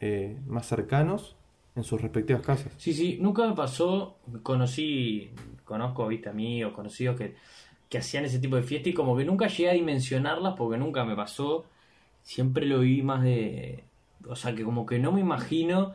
eh, 0.00 0.38
más 0.46 0.64
cercanos 0.66 1.36
en 1.76 1.84
sus 1.84 2.00
respectivas 2.00 2.40
casas. 2.40 2.72
Sí, 2.78 2.94
sí, 2.94 3.18
nunca 3.20 3.46
me 3.46 3.54
pasó. 3.54 4.16
Conocí, 4.42 5.30
conozco, 5.64 6.08
viste, 6.08 6.30
amigos, 6.30 6.72
conocidos 6.72 7.16
que, 7.18 7.34
que 7.92 7.98
hacían 8.00 8.26
ese 8.26 8.40
tipo 8.40 8.56
de 8.56 8.64
fiesta 8.64 8.90
y 8.90 8.94
como 8.94 9.16
que 9.16 9.26
nunca 9.26 9.48
llegué 9.48 9.70
a 9.70 9.74
dimensionarlas 9.74 10.54
porque 10.58 10.78
nunca 10.78 11.04
me 11.06 11.16
pasó. 11.16 11.66
Siempre 12.22 12.66
lo 12.66 12.80
vi 12.80 13.02
más 13.02 13.22
de. 13.24 13.84
O 14.28 14.36
sea, 14.36 14.54
que 14.56 14.64
como 14.64 14.86
que 14.86 14.98
no 15.00 15.12
me 15.12 15.20
imagino. 15.22 15.94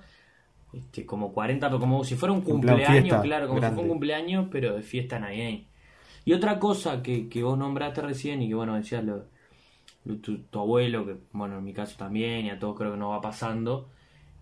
Este, 0.74 1.06
como 1.06 1.34
40, 1.34 1.68
pero 1.70 1.80
como 1.80 2.04
si 2.04 2.16
fuera 2.16 2.34
un 2.34 2.42
cumpleaños, 2.42 3.18
fiesta 3.18 3.22
claro, 3.22 3.48
como 3.48 3.64
si 3.64 3.72
fuera 3.72 3.84
un 3.84 3.90
cumpleaños, 3.90 4.48
pero 4.52 4.76
de 4.76 4.84
fiesta 4.84 5.20
navideña. 5.20 5.66
Y 6.26 6.34
otra 6.34 6.60
cosa 6.60 7.02
que, 7.04 7.30
que 7.30 7.44
vos 7.44 7.58
nombraste 7.58 8.02
recién 8.02 8.42
y 8.44 8.50
que 8.50 8.56
bueno, 8.56 8.76
decías 8.76 9.04
lo, 9.04 9.26
lo- 10.06 10.18
tu, 10.18 10.40
tu 10.40 10.60
abuelo, 10.60 11.06
que 11.06 11.18
bueno, 11.34 11.58
en 11.60 11.64
mi 11.66 11.74
caso 11.74 11.96
también, 11.98 12.46
y 12.46 12.50
a 12.50 12.60
todos 12.60 12.78
creo 12.78 12.92
que 12.94 12.98
nos 12.98 13.12
va 13.12 13.22
pasando, 13.22 13.90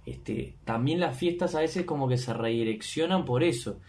este, 0.05 0.55
también 0.65 0.99
las 0.99 1.17
fiestas 1.17 1.55
a 1.55 1.61
veces 1.61 1.85
como 1.85 2.07
que 2.07 2.17
se 2.17 2.33
redireccionan 2.33 3.25
por 3.25 3.43
eso. 3.43 3.79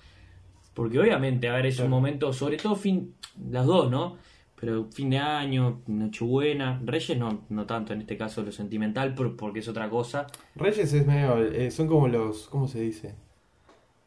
Porque 0.77 1.01
obviamente, 1.01 1.49
a 1.49 1.55
ver, 1.55 1.67
es 1.67 1.81
un 1.81 1.89
momento, 1.91 2.33
sobre 2.33 2.59
todo 2.59 2.77
fin, 2.77 3.15
las 3.51 3.65
dos, 3.67 3.91
¿no? 3.91 4.19
Pero 4.61 4.87
fin 4.93 5.11
de 5.11 5.19
año, 5.19 5.81
Nochebuena, 5.87 6.81
Reyes 6.85 7.19
no, 7.19 7.45
no 7.49 7.65
tanto 7.67 7.93
en 7.95 8.03
este 8.03 8.17
caso 8.17 8.43
lo 8.43 8.53
sentimental, 8.53 9.15
por- 9.15 9.37
porque 9.37 9.59
es 9.61 9.69
otra 9.69 9.89
cosa. 9.91 10.27
Reyes 10.55 10.93
es 10.93 11.07
medio, 11.07 11.43
eh, 11.43 11.71
son 11.71 11.89
como 11.89 12.09
los, 12.09 12.47
¿cómo 12.49 12.69
se 12.69 12.81
dice? 12.81 13.15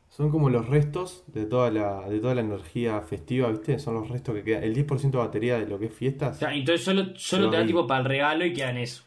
Son 0.09 0.29
como 0.31 0.49
los 0.49 0.67
restos 0.69 1.23
de 1.27 1.45
toda 1.45 1.71
la, 1.71 2.07
de 2.09 2.19
toda 2.19 2.35
la 2.35 2.41
energía 2.41 2.99
festiva, 3.01 3.49
¿viste? 3.49 3.79
Son 3.79 3.93
los 3.95 4.09
restos 4.09 4.35
que 4.35 4.43
quedan. 4.43 4.63
El 4.63 4.73
10% 4.75 5.11
de 5.11 5.17
batería 5.17 5.59
de 5.59 5.65
lo 5.67 5.79
que 5.79 5.85
es 5.85 5.91
O 5.91 5.95
fiestas. 5.95 6.37
sea, 6.37 6.53
entonces 6.53 6.83
solo, 6.85 7.03
solo 7.15 7.49
te 7.49 7.55
da 7.55 7.61
ahí- 7.61 7.67
tipo 7.67 7.87
para 7.87 8.01
el 8.01 8.05
regalo 8.05 8.45
y 8.45 8.53
quedan 8.53 8.77
eso. 8.77 9.03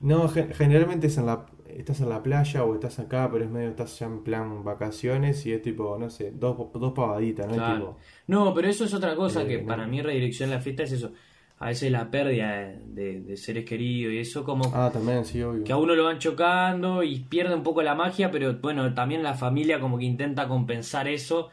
No, 0.00 0.28
gen- 0.28 0.52
generalmente 0.52 1.06
es 1.06 1.16
en 1.16 1.26
la, 1.26 1.46
estás 1.76 2.00
en 2.00 2.08
la 2.08 2.22
playa 2.22 2.64
o 2.64 2.74
estás 2.74 2.98
acá, 2.98 3.28
pero 3.32 3.44
es 3.44 3.50
medio, 3.50 3.70
estás 3.70 3.98
ya 3.98 4.06
en 4.06 4.22
plan 4.24 4.64
vacaciones 4.64 5.44
y 5.46 5.52
es 5.52 5.62
tipo, 5.62 5.98
no 5.98 6.10
sé, 6.10 6.32
dos, 6.32 6.56
dos 6.72 6.92
pavaditas, 6.92 7.48
¿no? 7.48 7.54
Es 7.56 7.62
Claro. 7.62 7.64
tipo, 7.64 7.96
No, 8.26 8.54
pero 8.54 8.68
eso 8.68 8.84
es 8.84 8.94
otra 8.94 9.14
cosa 9.14 9.44
Eh, 9.44 9.46
que 9.46 9.58
no. 9.64 9.74
para 9.74 9.86
mí 9.86 10.00
redirección 10.00 10.50
en 10.50 10.56
la 10.56 10.62
fiesta 10.62 10.84
es 10.84 10.92
eso. 10.92 11.12
A 11.58 11.66
veces 11.68 11.92
la 11.92 12.10
pérdida 12.10 12.72
de, 12.86 13.36
seres 13.36 13.64
queridos 13.64 14.14
y 14.14 14.18
eso 14.18 14.42
como 14.44 14.74
ah, 14.74 14.90
también, 14.92 15.24
sí, 15.24 15.42
obvio. 15.42 15.64
que 15.64 15.72
a 15.72 15.76
uno 15.78 15.94
lo 15.94 16.04
van 16.04 16.18
chocando 16.18 17.02
y 17.04 17.20
pierde 17.20 17.54
un 17.54 17.62
poco 17.64 17.82
la 17.82 17.94
magia, 17.94 18.30
pero 18.30 18.54
bueno, 18.60 18.94
también 18.94 19.22
la 19.22 19.34
familia 19.34 19.80
como 19.80 19.98
que 19.98 20.04
intenta 20.06 20.48
compensar 20.48 21.08
eso 21.08 21.50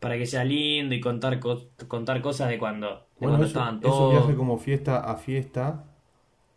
para 0.00 0.18
que 0.18 0.26
sea 0.26 0.44
lindo 0.44 0.94
y 0.94 1.00
contar 1.00 1.40
co- 1.40 1.70
contar 1.88 2.22
cosas 2.22 2.48
de 2.50 2.58
cuando, 2.58 3.08
de 3.20 3.28
Bueno, 3.28 3.28
cuando 3.28 3.46
es, 3.46 3.48
estaban 3.48 3.80
es 3.82 4.00
un 4.00 4.08
todos. 4.08 4.08
viaje 4.08 4.34
como 4.34 4.58
fiesta 4.58 4.98
a 5.00 5.16
fiesta, 5.16 5.84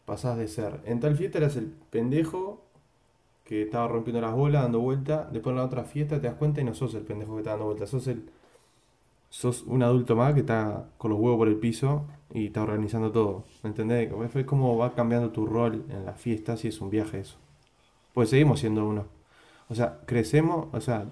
pasás 0.05 0.37
de 0.37 0.47
ser. 0.49 0.81
En 0.85 0.99
tal 1.01 1.17
fiesta 1.17 1.39
eras 1.39 1.57
el 1.57 1.67
pendejo 1.91 2.65
que 3.53 3.61
estaba 3.63 3.87
rompiendo 3.87 4.19
las 4.19 4.33
bolas, 4.33 4.63
dando 4.63 4.79
vuelta. 4.79 5.29
Después 5.31 5.51
en 5.51 5.57
la 5.57 5.65
otra 5.65 5.83
fiesta 5.83 6.19
te 6.19 6.27
das 6.27 6.35
cuenta 6.35 6.59
y 6.61 6.63
no 6.63 6.73
sos 6.73 6.95
el 6.95 7.03
pendejo 7.03 7.33
que 7.33 7.41
está 7.41 7.51
dando 7.51 7.65
vuelta, 7.65 7.85
sos 7.85 8.07
el. 8.07 8.23
Sos 9.29 9.63
un 9.63 9.81
adulto 9.81 10.15
más 10.15 10.33
que 10.33 10.41
está 10.41 10.89
con 10.97 11.09
los 11.09 11.19
huevos 11.19 11.37
por 11.37 11.47
el 11.47 11.55
piso 11.55 12.05
y 12.33 12.47
está 12.47 12.61
organizando 12.63 13.11
todo. 13.11 13.45
¿Me 13.63 13.69
entendés? 13.69 14.11
Es 14.35 14.45
como 14.45 14.77
va 14.77 14.93
cambiando 14.93 15.31
tu 15.31 15.45
rol 15.45 15.85
en 15.89 16.05
las 16.05 16.19
fiestas 16.19 16.65
y 16.65 16.67
es 16.67 16.81
un 16.81 16.89
viaje 16.89 17.19
eso. 17.19 17.37
Pues 18.13 18.29
seguimos 18.29 18.59
siendo 18.59 18.87
uno. 18.87 19.05
O 19.69 19.75
sea, 19.75 20.01
crecemos, 20.05 20.67
o 20.71 20.81
sea, 20.81 21.05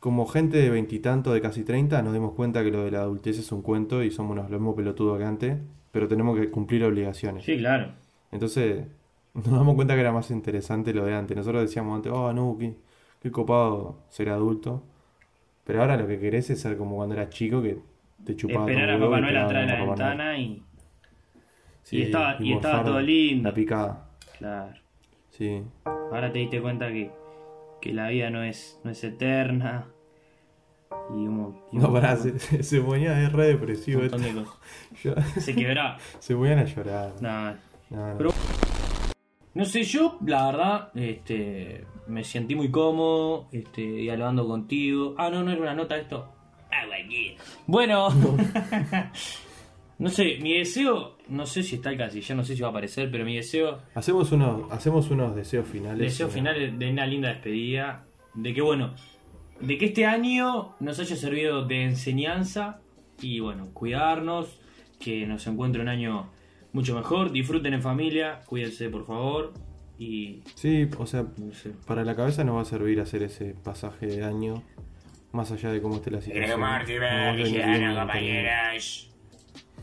como 0.00 0.26
gente 0.26 0.56
de 0.56 0.70
veintitantos, 0.70 1.34
de 1.34 1.42
casi 1.42 1.64
treinta, 1.64 2.00
nos 2.00 2.14
dimos 2.14 2.32
cuenta 2.32 2.62
que 2.62 2.70
lo 2.70 2.84
de 2.84 2.92
la 2.92 3.00
adultez 3.00 3.38
es 3.38 3.52
un 3.52 3.60
cuento 3.60 4.02
y 4.02 4.10
somos 4.10 4.32
unos, 4.32 4.50
lo 4.50 4.58
mismo 4.58 4.74
pelotudos 4.74 5.18
que 5.18 5.24
antes, 5.24 5.58
pero 5.92 6.08
tenemos 6.08 6.38
que 6.38 6.50
cumplir 6.50 6.82
obligaciones. 6.84 7.44
Sí, 7.44 7.58
claro. 7.58 7.92
Entonces, 8.32 8.86
nos 9.44 9.58
damos 9.58 9.74
cuenta 9.74 9.94
que 9.94 10.00
era 10.00 10.12
más 10.12 10.30
interesante 10.30 10.92
lo 10.94 11.04
de 11.04 11.14
antes. 11.14 11.36
Nosotros 11.36 11.62
decíamos 11.62 11.96
antes, 11.96 12.12
oh, 12.12 12.32
no, 12.32 12.56
qué, 12.58 12.74
qué 13.22 13.30
copado 13.30 13.98
ser 14.08 14.28
adulto. 14.30 14.82
Pero 15.64 15.80
ahora 15.82 15.96
lo 15.96 16.06
que 16.06 16.18
querés 16.18 16.48
es 16.50 16.60
ser 16.60 16.76
como 16.76 16.96
cuando 16.96 17.14
eras 17.14 17.28
chico 17.30 17.60
que 17.62 17.78
te 18.24 18.34
chupaba 18.36 18.68
Esperar 18.70 18.90
a 18.90 18.98
Papá 18.98 19.20
Noel 19.20 19.36
atrás 19.36 19.66
de 19.66 19.72
la 19.78 19.84
ventana 19.84 20.38
y. 20.38 20.62
Sí, 21.82 21.98
y 21.98 22.02
estaba- 22.02 22.36
y 22.40 22.52
estaba 22.52 22.74
morfar 22.76 22.92
todo 22.92 23.00
lindo. 23.00 23.48
La 23.48 23.54
picada. 23.54 24.08
Claro. 24.38 24.74
Sí. 25.30 25.62
Ahora 25.84 26.32
te 26.32 26.38
diste 26.40 26.60
cuenta 26.60 26.88
que, 26.88 27.10
que 27.80 27.92
la 27.92 28.08
vida 28.08 28.30
no 28.30 28.42
es, 28.42 28.80
no 28.84 28.90
es 28.90 29.02
eterna. 29.04 29.86
Y 31.10 31.26
un 31.26 31.54
No, 31.72 31.92
pará, 31.92 32.14
montón- 32.16 32.38
se, 32.38 32.62
se 32.62 32.80
ponía 32.80 33.22
es 33.22 33.32
re 33.32 33.46
depresivo. 33.48 34.02
esto. 34.02 34.18
de 34.18 34.32
cosas. 34.34 35.32
Se 35.44 35.54
quebraba. 35.54 35.96
se 36.18 36.34
ponían 36.34 36.58
a 36.58 36.64
llorar. 36.64 37.12
Nada. 37.20 37.58
No, 37.90 38.08
no. 38.08 38.18
Pero- 38.18 38.30
No 39.58 39.64
sé, 39.64 39.82
yo 39.82 40.16
la 40.24 40.46
verdad 40.52 40.90
este, 40.94 41.84
me 42.06 42.22
sentí 42.22 42.54
muy 42.54 42.70
cómodo 42.70 43.48
este, 43.50 43.82
dialogando 43.82 44.46
contigo. 44.46 45.14
Ah, 45.18 45.30
no, 45.30 45.42
no 45.42 45.50
era 45.50 45.60
una 45.60 45.74
nota 45.74 45.96
esto. 45.98 46.28
Ah. 46.70 46.84
Bueno, 47.66 48.08
no 49.98 50.08
sé, 50.10 50.38
mi 50.40 50.58
deseo, 50.58 51.16
no 51.28 51.44
sé 51.44 51.62
si 51.64 51.76
está 51.76 51.90
el 51.90 51.98
casilla, 51.98 52.34
no 52.36 52.44
sé 52.44 52.54
si 52.54 52.62
va 52.62 52.68
a 52.68 52.70
aparecer, 52.70 53.10
pero 53.10 53.24
mi 53.24 53.34
deseo, 53.36 53.80
Hacemos 53.94 54.30
unos, 54.32 54.70
hacemos 54.70 55.10
unos 55.10 55.34
deseos 55.34 55.66
finales. 55.66 55.98
deseo 55.98 56.28
y- 56.28 56.30
final 56.30 56.78
de 56.78 56.90
una 56.90 57.06
linda 57.06 57.30
despedida, 57.30 58.04
de 58.34 58.54
que 58.54 58.62
bueno, 58.62 58.94
de 59.60 59.76
que 59.76 59.86
este 59.86 60.06
año 60.06 60.76
nos 60.78 61.00
haya 61.00 61.16
servido 61.16 61.64
de 61.64 61.82
enseñanza 61.82 62.78
y 63.20 63.40
bueno, 63.40 63.70
cuidarnos, 63.74 64.60
que 65.00 65.26
nos 65.26 65.46
encuentre 65.48 65.82
un 65.82 65.88
año 65.88 66.30
mucho 66.72 66.94
mejor, 66.94 67.32
disfruten 67.32 67.74
en 67.74 67.82
familia, 67.82 68.40
cuídense 68.46 68.88
por 68.90 69.06
favor 69.06 69.52
y 69.98 70.42
Sí, 70.54 70.88
o 70.98 71.06
sea, 71.06 71.24
no 71.38 71.52
sé. 71.54 71.70
para 71.86 72.04
la 72.04 72.14
cabeza 72.14 72.44
nos 72.44 72.56
va 72.56 72.62
a 72.62 72.64
servir 72.64 73.00
hacer 73.00 73.22
ese 73.22 73.54
pasaje 73.64 74.06
de 74.06 74.24
año. 74.24 74.62
Más 75.32 75.50
allá 75.52 75.70
de 75.70 75.82
cómo 75.82 75.96
esté 75.96 76.10
la 76.10 76.20
situación. 76.22 76.46
Bien 76.46 76.60
mantener. 76.60 77.34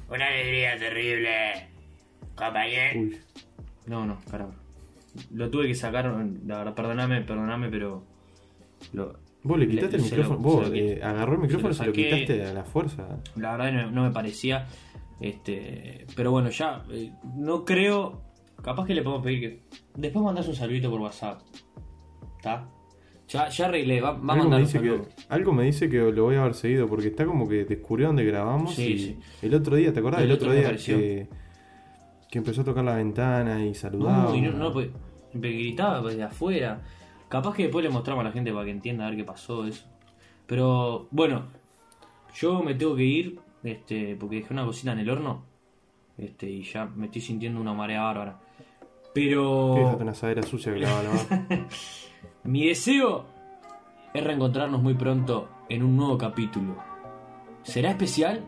Una 0.09 0.27
alegría 0.27 0.77
terrible, 0.77 1.67
compañero. 2.35 2.99
Uy, 3.01 3.17
No, 3.87 4.05
no, 4.05 4.19
caramba. 4.29 4.55
Lo 5.31 5.49
tuve 5.49 5.67
que 5.67 5.75
sacar, 5.75 6.05
la 6.45 6.57
verdad, 6.57 6.75
perdóname, 6.75 7.21
perdóname, 7.21 7.69
pero. 7.69 8.03
Lo, 8.93 9.17
vos 9.43 9.57
le 9.59 9.67
quitaste 9.67 9.97
Le- 9.97 10.03
el 10.03 10.09
se 10.09 10.15
lo- 10.17 10.23
micrófono. 10.23 10.49
se 10.49 10.55
vos 10.55 10.67
lo 10.67 10.73
quité. 10.73 10.93
eh, 10.99 11.03
agarró 11.03 11.33
el 11.33 11.39
micrófono 11.39 11.69
y 11.69 11.73
Se 11.73 11.77
se 11.77 11.83
lo 11.85 11.91
lo 11.91 11.95
saqué. 11.95 12.09
quitaste 12.25 12.45
a 12.45 12.53
la 12.53 12.63
fuerza. 12.63 13.07
la 13.35 13.57
verdad 13.57 13.71
no, 13.71 13.91
no 13.91 14.03
me 14.03 14.11
parecía. 14.11 14.67
Este, 15.19 16.05
pero 16.15 16.31
bueno, 16.31 16.49
ya 16.49 16.83
eh, 16.91 17.11
no 17.35 17.63
creo. 17.65 18.21
Capaz 18.61 18.85
que 18.85 18.93
le 18.95 19.01
podemos 19.01 19.23
pedir 19.23 19.39
que. 19.39 19.63
Después 19.95 20.23
mandás 20.25 20.47
un 20.47 20.55
saludito 20.55 20.89
por 20.89 21.01
WhatsApp. 21.01 21.41
¿Está? 22.37 22.67
Ya, 23.27 23.49
ya 23.49 23.65
arreglé, 23.65 24.01
va, 24.01 24.11
va 24.11 24.33
a 24.33 24.37
mandar 24.37 24.59
un 24.59 24.65
dice 24.65 24.79
que, 24.79 24.89
saludo. 24.89 25.07
algo 25.29 25.51
me 25.51 25.63
dice 25.63 25.89
que 25.89 25.97
lo 26.11 26.23
voy 26.25 26.35
a 26.35 26.41
haber 26.41 26.53
seguido 26.53 26.87
porque 26.87 27.07
está 27.07 27.25
como 27.25 27.47
que 27.47 27.65
descubrió 27.65 28.05
dónde 28.07 28.23
grabamos 28.23 28.75
Sí, 28.75 28.83
y 28.93 28.99
sí. 28.99 29.19
el 29.41 29.55
otro 29.55 29.75
día, 29.77 29.91
¿te 29.91 29.99
acordás? 29.99 30.21
El 30.21 30.27
El, 30.29 30.35
otro 30.35 30.51
día 30.53 30.75
que, 30.75 31.27
que 32.29 32.37
empezó 32.37 32.61
a 32.61 32.65
tocar 32.65 32.83
la 32.83 32.95
ventana 32.95 33.65
y 33.65 33.73
saludaba. 33.73 34.25
No, 34.25 34.35
y 34.35 34.41
no, 34.41 34.51
no, 34.51 34.71
pues, 34.71 34.89
gritaba 35.33 36.07
desde 36.07 36.21
afuera. 36.23 36.81
Capaz 37.27 37.55
que 37.55 37.63
después 37.63 37.83
le 37.83 37.89
mostramos 37.89 38.21
a 38.23 38.27
la 38.27 38.31
gente 38.31 38.53
para 38.53 38.65
que 38.65 38.71
entienda 38.71 39.07
a 39.07 39.09
ver 39.09 39.17
qué 39.17 39.23
pasó 39.23 39.65
eso. 39.65 39.85
Pero 40.45 41.07
bueno, 41.09 41.47
yo 42.35 42.61
me 42.61 42.75
tengo 42.75 42.95
que 42.95 43.03
ir, 43.05 43.39
este, 43.65 44.15
porque 44.15 44.37
dejé 44.37 44.53
una 44.53 44.63
cosita 44.65 44.93
en 44.93 44.99
el 44.99 45.09
horno. 45.09 45.43
Este, 46.17 46.49
y 46.49 46.63
ya 46.63 46.85
me 46.85 47.07
estoy 47.07 47.21
sintiendo 47.21 47.59
una 47.59 47.73
marea 47.73 48.03
bárbara. 48.03 48.39
Pero 49.13 49.75
Fíjate 49.75 50.03
una 50.03 50.11
asadera 50.11 50.43
sucia 50.43 50.73
que 50.73 50.79
la 50.79 50.91
va 50.93 50.99
a 50.99 51.03
lavar. 51.03 51.67
mi 52.43 52.67
deseo 52.67 53.25
es 54.13 54.23
reencontrarnos 54.23 54.81
muy 54.81 54.93
pronto 54.93 55.49
en 55.67 55.83
un 55.83 55.97
nuevo 55.97 56.17
capítulo. 56.17 56.75
¿Será 57.63 57.89
especial? 57.89 58.43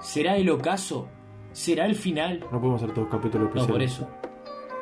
¿Será 0.00 0.36
el 0.36 0.48
ocaso? 0.50 1.08
¿Será 1.52 1.86
el 1.86 1.94
final? 1.94 2.40
No 2.52 2.60
podemos 2.60 2.82
hacer 2.82 2.94
todos 2.94 3.08
capítulos 3.08 3.50
No, 3.54 3.60
especiales. 3.62 3.98
por 3.98 4.06
eso. 4.06 4.16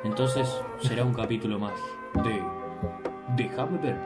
Entonces 0.05 0.63
será 0.81 1.05
un 1.05 1.15
capítulo 1.15 1.59
más 1.59 1.75
de 2.25 2.43
Déjame 3.37 3.79
ver. 3.79 4.01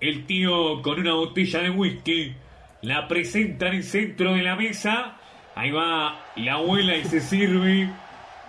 El 0.00 0.24
tío 0.24 0.80
con 0.80 0.98
una 0.98 1.12
botella 1.12 1.60
de 1.60 1.70
whisky. 1.70 2.34
La 2.80 3.06
presenta 3.06 3.68
en 3.68 3.74
el 3.74 3.84
centro 3.84 4.32
de 4.32 4.42
la 4.42 4.56
mesa. 4.56 5.18
Ahí 5.54 5.70
va 5.70 6.24
la 6.36 6.54
abuela 6.54 6.96
y 6.96 7.04
se 7.04 7.20
sirve. 7.20 7.90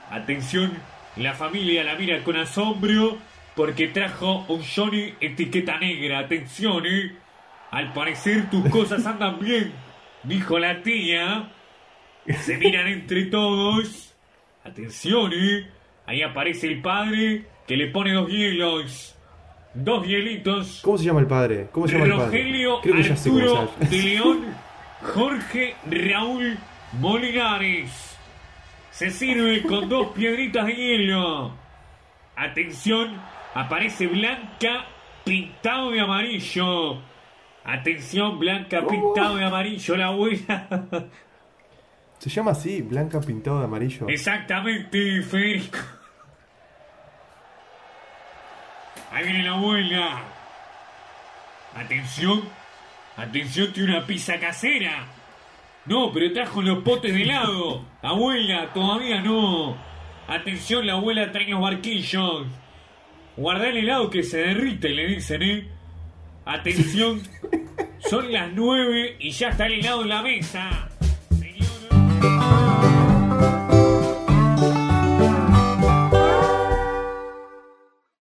Atención, 0.09 0.71
la 1.17 1.33
familia 1.33 1.83
la 1.83 1.95
mira 1.95 2.23
con 2.23 2.37
asombro 2.37 3.17
porque 3.55 3.89
trajo 3.89 4.45
un 4.47 4.63
Johnny 4.63 5.13
etiqueta 5.19 5.77
negra. 5.77 6.19
Atención, 6.19 6.85
eh. 6.85 7.15
Al 7.71 7.91
parecer 7.91 8.49
tus 8.49 8.69
cosas 8.69 9.05
andan 9.05 9.39
bien, 9.39 9.73
dijo 10.23 10.57
la 10.57 10.81
tía. 10.81 11.51
Se 12.43 12.57
miran 12.57 12.87
entre 12.87 13.25
todos. 13.25 14.15
Atención, 14.63 15.33
eh. 15.33 15.67
Ahí 16.05 16.21
aparece 16.21 16.67
el 16.67 16.81
padre 16.81 17.45
que 17.67 17.75
le 17.75 17.87
pone 17.87 18.13
dos 18.13 18.29
hielos. 18.29 19.17
Dos 19.73 20.05
hielitos. 20.05 20.81
¿Cómo 20.83 20.97
se 20.97 21.05
llama 21.05 21.21
el 21.21 21.27
padre? 21.27 21.67
¿Cómo 21.71 21.87
se 21.87 21.93
llama 21.93 22.05
el 22.05 22.11
padre? 22.11 22.25
Rogelio 22.25 22.81
Creo 22.81 22.95
que 22.95 23.03
ya 23.03 23.13
Arturo 23.13 23.71
de 23.79 23.97
León, 23.97 24.45
Jorge 25.01 25.75
Raúl 25.89 26.57
Molinares. 26.99 28.17
Se 28.91 29.09
sirve 29.09 29.63
con 29.63 29.87
dos 29.87 30.07
piedritas 30.07 30.67
de 30.67 30.73
hielo. 30.75 31.53
Atención, 32.35 33.15
aparece 33.53 34.07
Blanca 34.07 34.85
pintado 35.23 35.91
de 35.91 36.01
amarillo. 36.01 36.97
Atención, 37.63 38.39
Blanca 38.39 38.85
pintado 38.85 39.35
de 39.35 39.45
amarillo, 39.45 39.95
la 39.95 40.07
abuela. 40.07 40.67
Se 42.21 42.29
llama 42.29 42.51
así, 42.51 42.83
blanca 42.83 43.19
pintado 43.19 43.57
de 43.57 43.65
amarillo. 43.65 44.07
Exactamente, 44.07 45.23
Federico. 45.23 45.79
Ahí 49.11 49.25
viene 49.25 49.43
la 49.43 49.51
abuela. 49.51 50.23
Atención. 51.75 52.43
Atención, 53.17 53.73
tiene 53.73 53.97
una 53.97 54.07
pizza 54.07 54.39
casera. 54.39 55.05
No, 55.85 56.11
pero 56.13 56.31
trajo 56.31 56.61
los 56.61 56.83
potes 56.83 57.13
de 57.13 57.23
helado. 57.23 57.85
Abuela, 58.01 58.71
todavía 58.73 59.21
no. 59.21 59.75
Atención, 60.27 60.87
la 60.87 60.93
abuela 60.93 61.31
trae 61.31 61.49
los 61.49 61.61
barquillos. 61.61 62.47
Guarda 63.35 63.67
el 63.67 63.77
helado 63.77 64.09
que 64.09 64.23
se 64.23 64.37
derrite, 64.37 64.89
le 64.89 65.07
dicen, 65.07 65.41
¿eh? 65.41 65.67
Atención. 66.45 67.21
Son 67.99 68.31
las 68.31 68.51
nueve 68.53 69.17
y 69.19 69.31
ya 69.31 69.49
está 69.49 69.65
el 69.65 69.73
helado 69.73 70.03
en 70.03 70.09
la 70.09 70.21
mesa. 70.21 70.89
Señora. 71.29 72.70